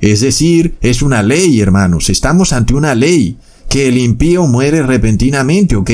[0.00, 3.36] Es decir, es una ley, hermanos, estamos ante una ley
[3.70, 5.90] que el impío muere repentinamente, ¿ok?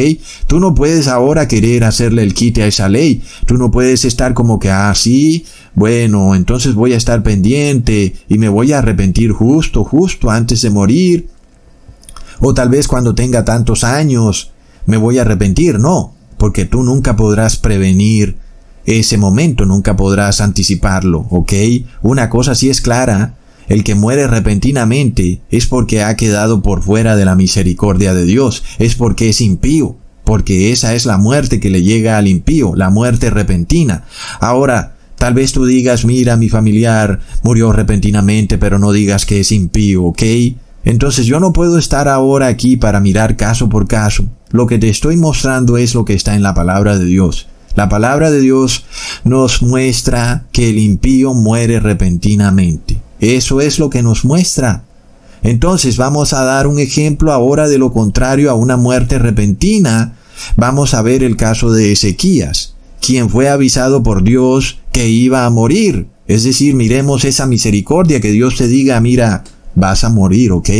[0.46, 3.22] Tú no puedes ahora querer hacerle el quite a esa ley.
[3.44, 8.38] Tú no puedes estar como que, ah, sí, bueno, entonces voy a estar pendiente y
[8.38, 11.28] me voy a arrepentir justo, justo antes de morir.
[12.40, 14.52] O tal vez cuando tenga tantos años
[14.86, 15.78] me voy a arrepentir.
[15.78, 18.38] No, porque tú nunca podrás prevenir
[18.86, 21.52] ese momento, nunca podrás anticiparlo, ¿ok?
[22.00, 23.36] Una cosa sí es clara,
[23.68, 28.64] el que muere repentinamente es porque ha quedado por fuera de la misericordia de Dios,
[28.78, 32.90] es porque es impío, porque esa es la muerte que le llega al impío, la
[32.90, 34.04] muerte repentina.
[34.40, 39.50] Ahora, Tal vez tú digas, mira, mi familiar murió repentinamente, pero no digas que es
[39.50, 40.22] impío, ¿ok?
[40.84, 44.26] Entonces yo no puedo estar ahora aquí para mirar caso por caso.
[44.50, 47.48] Lo que te estoy mostrando es lo que está en la palabra de Dios.
[47.74, 48.84] La palabra de Dios
[49.24, 52.98] nos muestra que el impío muere repentinamente.
[53.20, 54.84] Eso es lo que nos muestra.
[55.42, 60.16] Entonces vamos a dar un ejemplo ahora de lo contrario a una muerte repentina.
[60.56, 65.50] Vamos a ver el caso de Ezequías, quien fue avisado por Dios que iba a
[65.50, 66.08] morir.
[66.26, 69.44] Es decir, miremos esa misericordia que Dios te diga, mira,
[69.74, 70.70] vas a morir, ¿ok?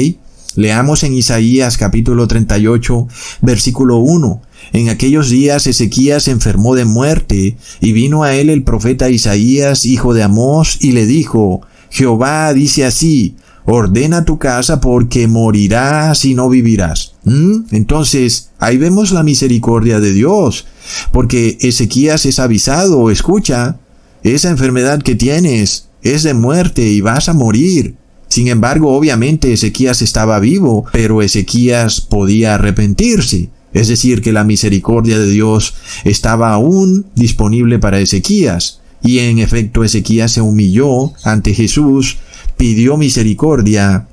[0.57, 3.07] Leamos en Isaías capítulo 38,
[3.43, 4.43] versículo 1.
[4.72, 10.14] En aquellos días Ezequías enfermó de muerte, y vino a él el profeta Isaías, hijo
[10.14, 11.61] de Amós, y le dijo,
[11.91, 17.14] Jehová dice así, ordena tu casa porque morirás y no vivirás.
[17.24, 17.64] ¿Mm?
[17.72, 20.66] Entonces, ahí vemos la misericordia de Dios,
[21.12, 23.78] porque Ezequías es avisado, escucha,
[24.22, 27.97] esa enfermedad que tienes es de muerte y vas a morir.
[28.28, 33.51] Sin embargo, obviamente Ezequías estaba vivo, pero Ezequías podía arrepentirse.
[33.72, 35.74] Es decir, que la misericordia de Dios
[36.05, 38.80] estaba aún disponible para Ezequías.
[39.03, 42.18] Y en efecto Ezequías se humilló ante Jesús,
[42.57, 44.07] pidió misericordia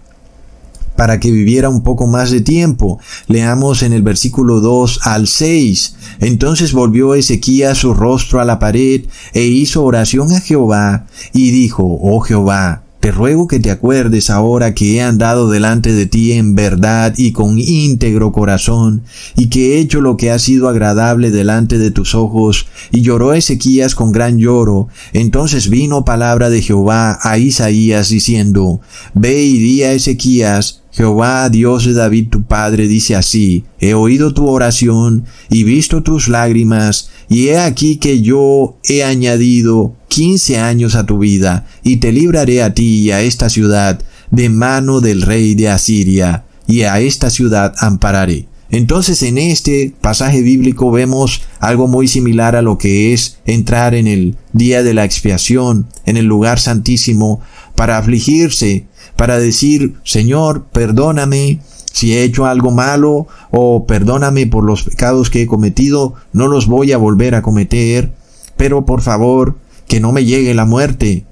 [0.95, 2.99] para que viviera un poco más de tiempo.
[3.27, 5.95] Leamos en el versículo 2 al 6.
[6.19, 11.83] Entonces volvió Ezequías su rostro a la pared e hizo oración a Jehová y dijo,
[12.01, 16.55] Oh Jehová, te ruego que te acuerdes ahora que he andado delante de ti en
[16.55, 19.03] verdad y con íntegro corazón,
[19.35, 22.65] y que he hecho lo que ha sido agradable delante de tus ojos.
[22.93, 24.87] Y lloró Ezequías con gran lloro.
[25.11, 28.79] Entonces vino palabra de Jehová a Isaías diciendo,
[29.13, 34.33] Ve y di a Ezequías, Jehová, Dios de David tu Padre, dice así, He oído
[34.33, 40.95] tu oración y visto tus lágrimas, y he aquí que yo he añadido quince años
[40.95, 45.23] a tu vida, y te libraré a ti y a esta ciudad de mano del
[45.23, 48.47] rey de Asiria, y a esta ciudad ampararé.
[48.69, 54.07] Entonces en este pasaje bíblico vemos algo muy similar a lo que es entrar en
[54.07, 57.41] el día de la expiación, en el lugar santísimo,
[57.75, 58.85] para afligirse,
[59.15, 61.59] para decir, Señor, perdóname
[61.91, 66.67] si he hecho algo malo o perdóname por los pecados que he cometido, no los
[66.67, 68.11] voy a volver a cometer,
[68.57, 69.57] pero por favor,
[69.87, 71.25] que no me llegue la muerte,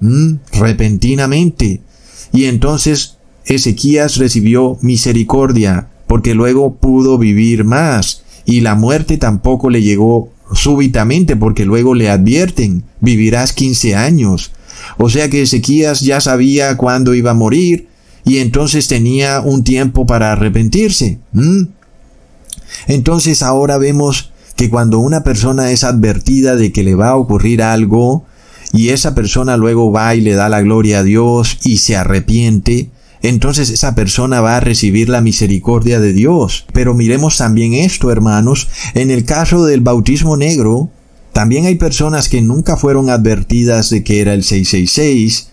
[0.52, 1.80] repentinamente.
[2.32, 9.82] Y entonces Ezequías recibió misericordia, porque luego pudo vivir más, y la muerte tampoco le
[9.82, 14.52] llegó súbitamente, porque luego le advierten, vivirás quince años.
[14.98, 17.88] O sea que Ezequías ya sabía cuándo iba a morir
[18.24, 21.18] y entonces tenía un tiempo para arrepentirse.
[22.86, 27.62] Entonces ahora vemos que cuando una persona es advertida de que le va a ocurrir
[27.62, 28.24] algo
[28.72, 32.90] y esa persona luego va y le da la gloria a Dios y se arrepiente,
[33.22, 36.66] entonces esa persona va a recibir la misericordia de Dios.
[36.72, 40.90] Pero miremos también esto, hermanos, en el caso del bautismo negro,
[41.32, 45.50] también hay personas que nunca fueron advertidas de que era el 666,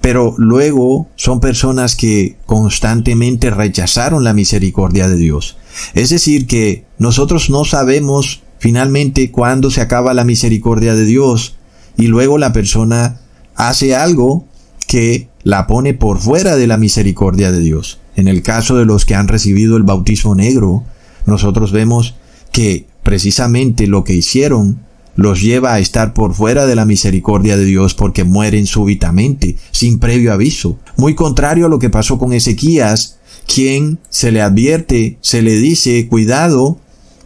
[0.00, 5.56] pero luego son personas que constantemente rechazaron la misericordia de Dios.
[5.94, 11.56] Es decir, que nosotros no sabemos finalmente cuándo se acaba la misericordia de Dios
[11.96, 13.20] y luego la persona
[13.54, 14.46] hace algo
[14.86, 17.98] que la pone por fuera de la misericordia de Dios.
[18.14, 20.84] En el caso de los que han recibido el bautismo negro,
[21.26, 22.14] nosotros vemos
[22.52, 24.80] que precisamente lo que hicieron
[25.14, 29.98] los lleva a estar por fuera de la misericordia de Dios porque mueren súbitamente, sin
[29.98, 30.78] previo aviso.
[30.96, 36.06] Muy contrario a lo que pasó con Ezequías, quien se le advierte, se le dice,
[36.08, 36.78] cuidado,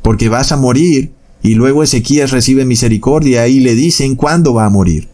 [0.02, 1.12] porque vas a morir,
[1.42, 5.08] y luego Ezequías recibe misericordia y le dicen cuándo va a morir.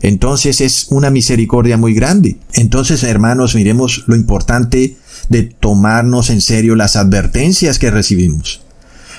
[0.00, 2.36] Entonces es una misericordia muy grande.
[2.54, 4.96] Entonces, hermanos, miremos lo importante
[5.28, 8.63] de tomarnos en serio las advertencias que recibimos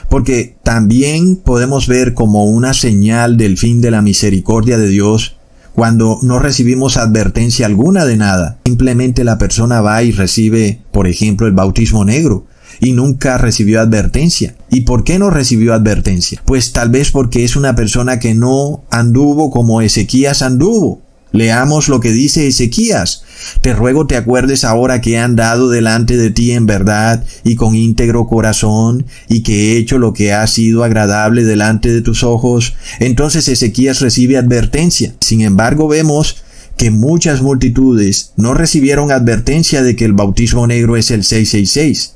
[0.10, 5.38] porque también podemos ver como una señal del fin de la misericordia de Dios
[5.74, 8.60] cuando no recibimos advertencia alguna de nada.
[8.66, 12.46] Simplemente la persona va y recibe, por ejemplo, el bautismo negro
[12.80, 14.56] y nunca recibió advertencia.
[14.70, 16.42] ¿Y por qué no recibió advertencia?
[16.46, 21.02] Pues tal vez porque es una persona que no anduvo como Ezequías anduvo.
[21.36, 23.24] Leamos lo que dice Ezequías.
[23.60, 27.76] Te ruego te acuerdes ahora que he andado delante de ti en verdad y con
[27.76, 32.76] íntegro corazón y que he hecho lo que ha sido agradable delante de tus ojos.
[33.02, 35.14] Entonces Ezequías recibe advertencia.
[35.20, 36.38] Sin embargo vemos
[36.78, 42.14] que muchas multitudes no recibieron advertencia de que el bautismo negro es el 666.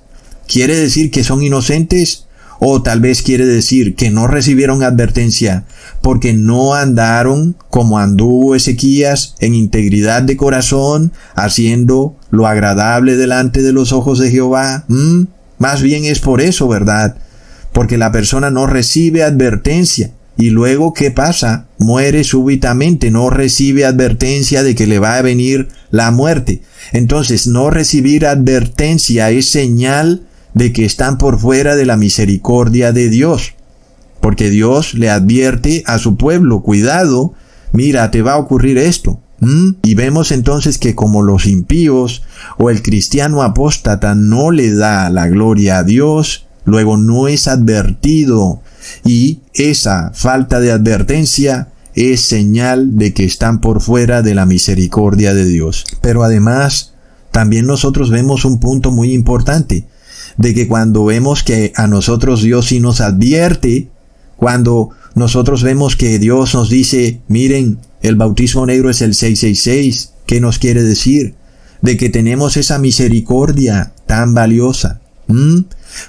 [0.48, 2.29] ¿Quiere decir que son inocentes?
[2.60, 5.66] O tal vez quiere decir que no recibieron advertencia
[6.02, 13.74] porque no andaron como anduvo Ezequías en integridad de corazón, haciendo lo agradable delante de
[13.74, 14.84] los ojos de Jehová.
[14.88, 15.24] ¿Mm?
[15.58, 17.18] Más bien es por eso, ¿verdad?
[17.74, 20.12] Porque la persona no recibe advertencia.
[20.38, 21.68] Y luego, ¿qué pasa?
[21.78, 26.62] Muere súbitamente, no recibe advertencia de que le va a venir la muerte.
[26.94, 30.24] Entonces, no recibir advertencia es señal
[30.54, 33.54] de que están por fuera de la misericordia de Dios.
[34.22, 37.34] Porque Dios le advierte a su pueblo, cuidado,
[37.72, 39.20] mira, te va a ocurrir esto.
[39.84, 42.24] Y vemos entonces que como los impíos
[42.58, 48.62] o el cristiano apóstata no le da la gloria a Dios, luego no es advertido
[49.06, 55.34] y esa falta de advertencia es señal de que están por fuera de la misericordia
[55.34, 55.86] de Dios.
[56.02, 56.94] Pero además,
[57.32, 59.86] también nosotros vemos un punto muy importante
[60.40, 63.90] de que cuando vemos que a nosotros Dios sí nos advierte,
[64.38, 70.14] cuando nosotros vemos que Dios nos dice, miren, el bautismo negro es el 666.
[70.26, 71.36] ¿Qué nos quiere decir?
[71.82, 75.02] De que tenemos esa misericordia tan valiosa.
[75.28, 75.64] ¿Mm?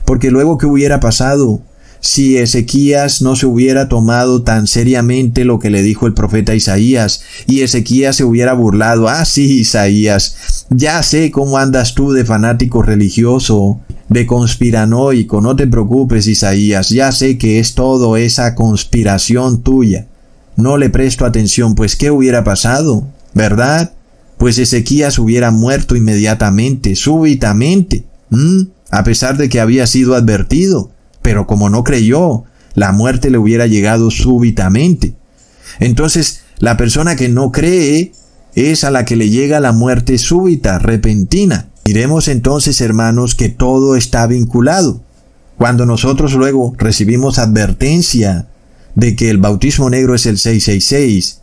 [0.05, 1.63] Porque luego, ¿qué hubiera pasado?
[2.01, 7.23] si Ezequías no se hubiera tomado tan seriamente lo que le dijo el profeta Isaías,
[7.47, 12.81] y Ezequías se hubiera burlado, ah sí, Isaías, ya sé cómo andas tú de fanático
[12.81, 20.07] religioso, de conspiranoico, no te preocupes, Isaías, ya sé que es todo esa conspiración tuya.
[20.57, 23.07] No le presto atención, pues ¿qué hubiera pasado?
[23.33, 23.93] ¿Verdad?
[24.37, 28.05] Pues Ezequías hubiera muerto inmediatamente, súbitamente,
[28.91, 30.91] a pesar de que había sido advertido
[31.23, 32.45] pero como no creyó,
[32.75, 35.15] la muerte le hubiera llegado súbitamente.
[35.79, 38.13] Entonces, la persona que no cree
[38.55, 41.69] es a la que le llega la muerte súbita, repentina.
[41.85, 45.03] Miremos entonces, hermanos, que todo está vinculado.
[45.57, 48.49] Cuando nosotros luego recibimos advertencia
[48.95, 51.41] de que el bautismo negro es el 666,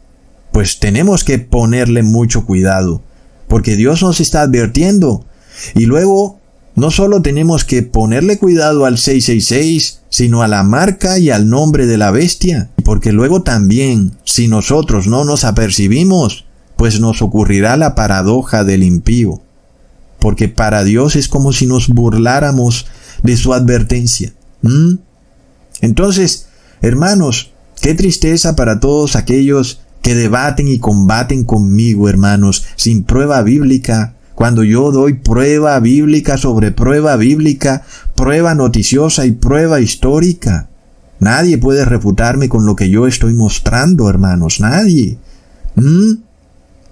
[0.52, 3.04] pues tenemos que ponerle mucho cuidado,
[3.48, 5.26] porque Dios nos está advirtiendo.
[5.76, 6.40] Y luego
[6.76, 11.86] no solo tenemos que ponerle cuidado al 666, sino a la marca y al nombre
[11.86, 17.96] de la bestia, porque luego también, si nosotros no nos apercibimos, pues nos ocurrirá la
[17.96, 19.42] paradoja del impío,
[20.20, 22.88] porque para Dios es como si nos burláramos
[23.24, 24.34] de su advertencia.
[25.82, 26.48] Entonces,
[26.82, 27.52] hermanos,
[27.82, 34.64] qué tristeza para todos aquellos que debaten y combaten conmigo, hermanos, sin prueba bíblica cuando
[34.64, 37.82] yo doy prueba bíblica sobre prueba bíblica,
[38.14, 40.70] prueba noticiosa y prueba histórica.
[41.20, 45.18] Nadie puede refutarme con lo que yo estoy mostrando, hermanos, nadie.
[45.74, 46.27] ¿Mm?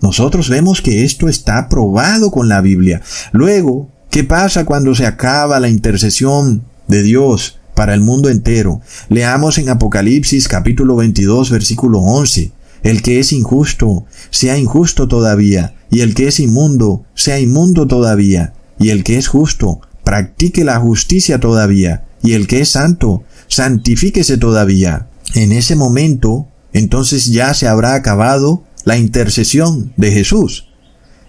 [0.02, 3.02] Nosotros vemos que esto está probado con la Biblia.
[3.32, 8.82] Luego, ¿qué pasa cuando se acaba la intercesión de Dios para el mundo entero?
[9.10, 12.52] Leamos en Apocalipsis capítulo 22 versículo 11.
[12.84, 18.54] El que es injusto, sea injusto todavía, y el que es inmundo, sea inmundo todavía,
[18.78, 24.38] y el que es justo, practique la justicia todavía, y el que es santo, santifíquese
[24.38, 25.08] todavía.
[25.34, 30.70] En ese momento, entonces ya se habrá acabado la intercesión de Jesús.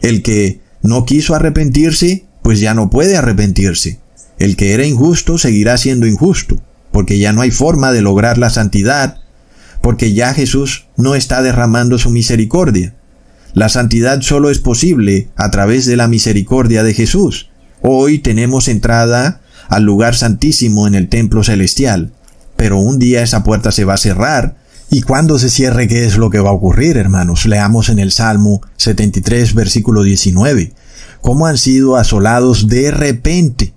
[0.00, 3.98] El que no quiso arrepentirse, pues ya no puede arrepentirse.
[4.38, 8.50] El que era injusto seguirá siendo injusto, porque ya no hay forma de lograr la
[8.50, 9.20] santidad
[9.86, 12.96] porque ya Jesús no está derramando su misericordia.
[13.54, 17.50] La santidad solo es posible a través de la misericordia de Jesús.
[17.82, 22.12] Hoy tenemos entrada al lugar santísimo en el templo celestial,
[22.56, 24.56] pero un día esa puerta se va a cerrar,
[24.88, 27.46] y cuando se cierre, ¿qué es lo que va a ocurrir, hermanos?
[27.46, 30.72] Leamos en el Salmo 73, versículo 19,
[31.20, 33.74] cómo han sido asolados de repente,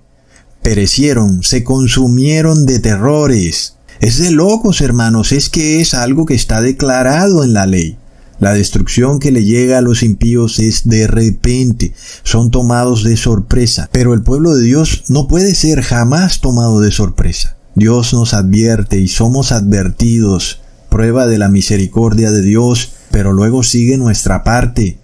[0.62, 6.62] perecieron, se consumieron de terrores, es de locos, hermanos, es que es algo que está
[6.62, 7.98] declarado en la ley.
[8.38, 11.92] La destrucción que le llega a los impíos es de repente,
[12.22, 16.92] son tomados de sorpresa, pero el pueblo de Dios no puede ser jamás tomado de
[16.92, 17.56] sorpresa.
[17.74, 20.59] Dios nos advierte y somos advertidos,
[20.90, 24.98] prueba de la misericordia de Dios, pero luego sigue nuestra parte,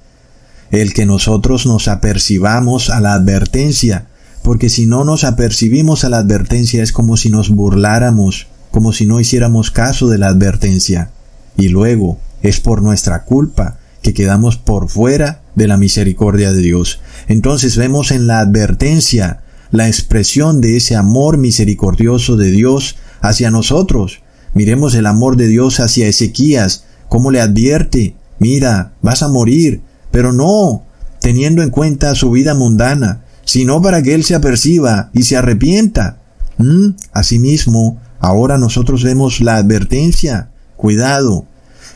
[0.71, 4.09] el que nosotros nos apercibamos a la advertencia,
[4.43, 9.07] porque si no nos apercibimos a la advertencia es como si nos burláramos, como si
[9.07, 11.11] no hiciéramos caso de la advertencia,
[11.57, 17.01] y luego es por nuestra culpa que quedamos por fuera de la misericordia de Dios.
[17.27, 24.21] Entonces vemos en la advertencia la expresión de ese amor misericordioso de Dios hacia nosotros.
[24.57, 30.33] Miremos el amor de Dios hacia Ezequías, cómo le advierte, mira, vas a morir, pero
[30.33, 30.83] no
[31.21, 36.19] teniendo en cuenta su vida mundana, sino para que él se aperciba y se arrepienta.
[36.59, 36.91] ¿Mm?
[37.13, 40.51] Asimismo, Ahora nosotros vemos la advertencia.
[40.77, 41.47] Cuidado.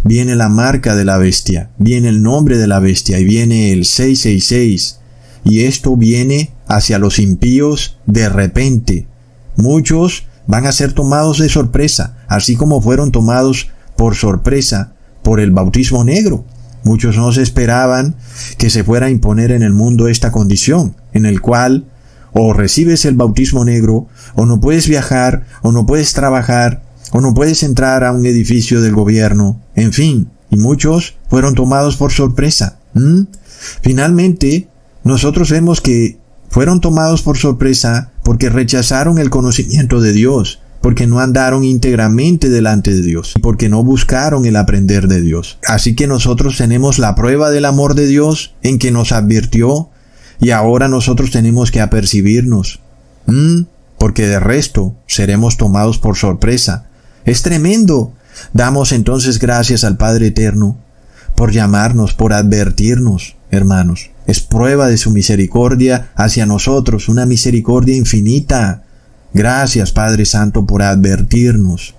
[0.04, 3.84] Viene la marca de la bestia, viene el nombre de la bestia y viene el
[3.84, 4.98] 666.
[5.44, 9.06] Y esto viene hacia los impíos de repente.
[9.56, 15.50] Muchos van a ser tomados de sorpresa, así como fueron tomados por sorpresa por el
[15.50, 16.44] bautismo negro.
[16.84, 18.14] Muchos no se esperaban
[18.56, 21.84] que se fuera a imponer en el mundo esta condición, en el cual
[22.32, 24.06] o recibes el bautismo negro,
[24.36, 28.80] o no puedes viajar, o no puedes trabajar, o no puedes entrar a un edificio
[28.80, 32.78] del gobierno, en fin, y muchos fueron tomados por sorpresa.
[33.82, 34.68] Finalmente,
[35.02, 36.18] nosotros vemos que
[36.48, 42.94] fueron tomados por sorpresa porque rechazaron el conocimiento de Dios, porque no andaron íntegramente delante
[42.94, 45.58] de Dios, y porque no buscaron el aprender de Dios.
[45.66, 49.90] Así que nosotros tenemos la prueba del amor de Dios en que nos advirtió
[50.40, 52.80] y ahora nosotros tenemos que apercibirnos.
[53.98, 56.86] porque de resto seremos tomados por sorpresa.
[57.26, 58.12] Es tremendo.
[58.54, 60.78] Damos entonces gracias al Padre Eterno
[61.36, 64.10] por llamarnos, por advertirnos, hermanos.
[64.26, 68.84] Es prueba de su misericordia hacia nosotros, una misericordia infinita.
[69.32, 71.94] Gracias, Padre Santo, por advertirnos.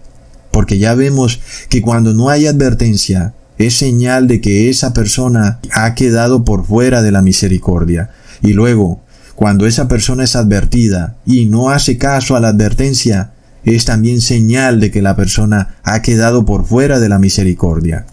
[0.51, 5.93] Porque ya vemos que cuando no hay advertencia, es señal de que esa persona ha
[5.95, 8.09] quedado por fuera de la misericordia.
[8.41, 9.01] Y luego,
[9.35, 13.31] cuando esa persona es advertida y no hace caso a la advertencia,
[13.63, 18.05] es también señal de que la persona ha quedado por fuera de la misericordia.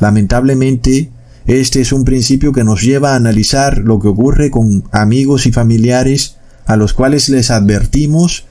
[0.00, 1.10] Lamentablemente,
[1.46, 5.52] este es un principio que nos lleva a analizar lo que ocurre con amigos y
[5.52, 6.36] familiares
[6.66, 8.46] a los cuales les advertimos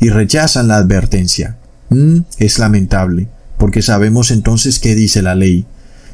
[0.00, 1.56] y rechazan la advertencia.
[1.90, 3.28] Mm, es lamentable,
[3.58, 5.66] porque sabemos entonces qué dice la ley,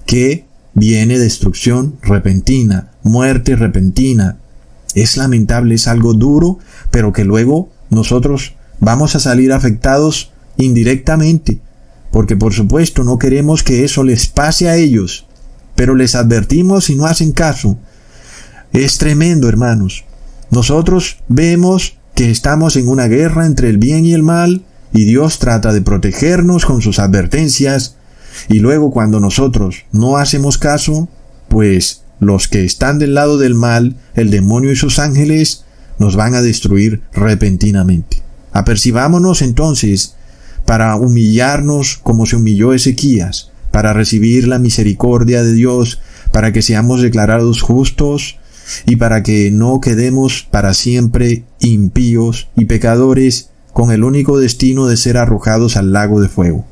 [0.06, 4.38] que viene destrucción repentina, muerte repentina.
[4.94, 6.58] Es lamentable, es algo duro,
[6.90, 11.60] pero que luego nosotros vamos a salir afectados indirectamente,
[12.10, 15.26] porque por supuesto no queremos que eso les pase a ellos,
[15.74, 17.78] pero les advertimos y no hacen caso.
[18.72, 20.04] Es tremendo, hermanos.
[20.50, 25.38] Nosotros vemos que estamos en una guerra entre el bien y el mal, y Dios
[25.38, 27.96] trata de protegernos con sus advertencias,
[28.48, 31.08] y luego cuando nosotros no hacemos caso,
[31.48, 35.64] pues los que están del lado del mal, el demonio y sus ángeles,
[35.98, 38.22] nos van a destruir repentinamente.
[38.52, 40.14] Apercibámonos entonces
[40.66, 47.02] para humillarnos como se humilló Ezequías, para recibir la misericordia de Dios, para que seamos
[47.02, 48.38] declarados justos
[48.86, 54.96] y para que no quedemos para siempre impíos y pecadores con el único destino de
[54.96, 56.64] ser arrojados al lago de fuego.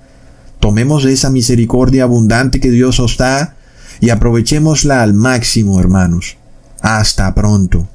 [0.61, 3.57] Tomemos esa misericordia abundante que Dios os da
[4.01, 6.37] y aprovechémosla al máximo, hermanos.
[6.83, 7.89] Hasta pronto.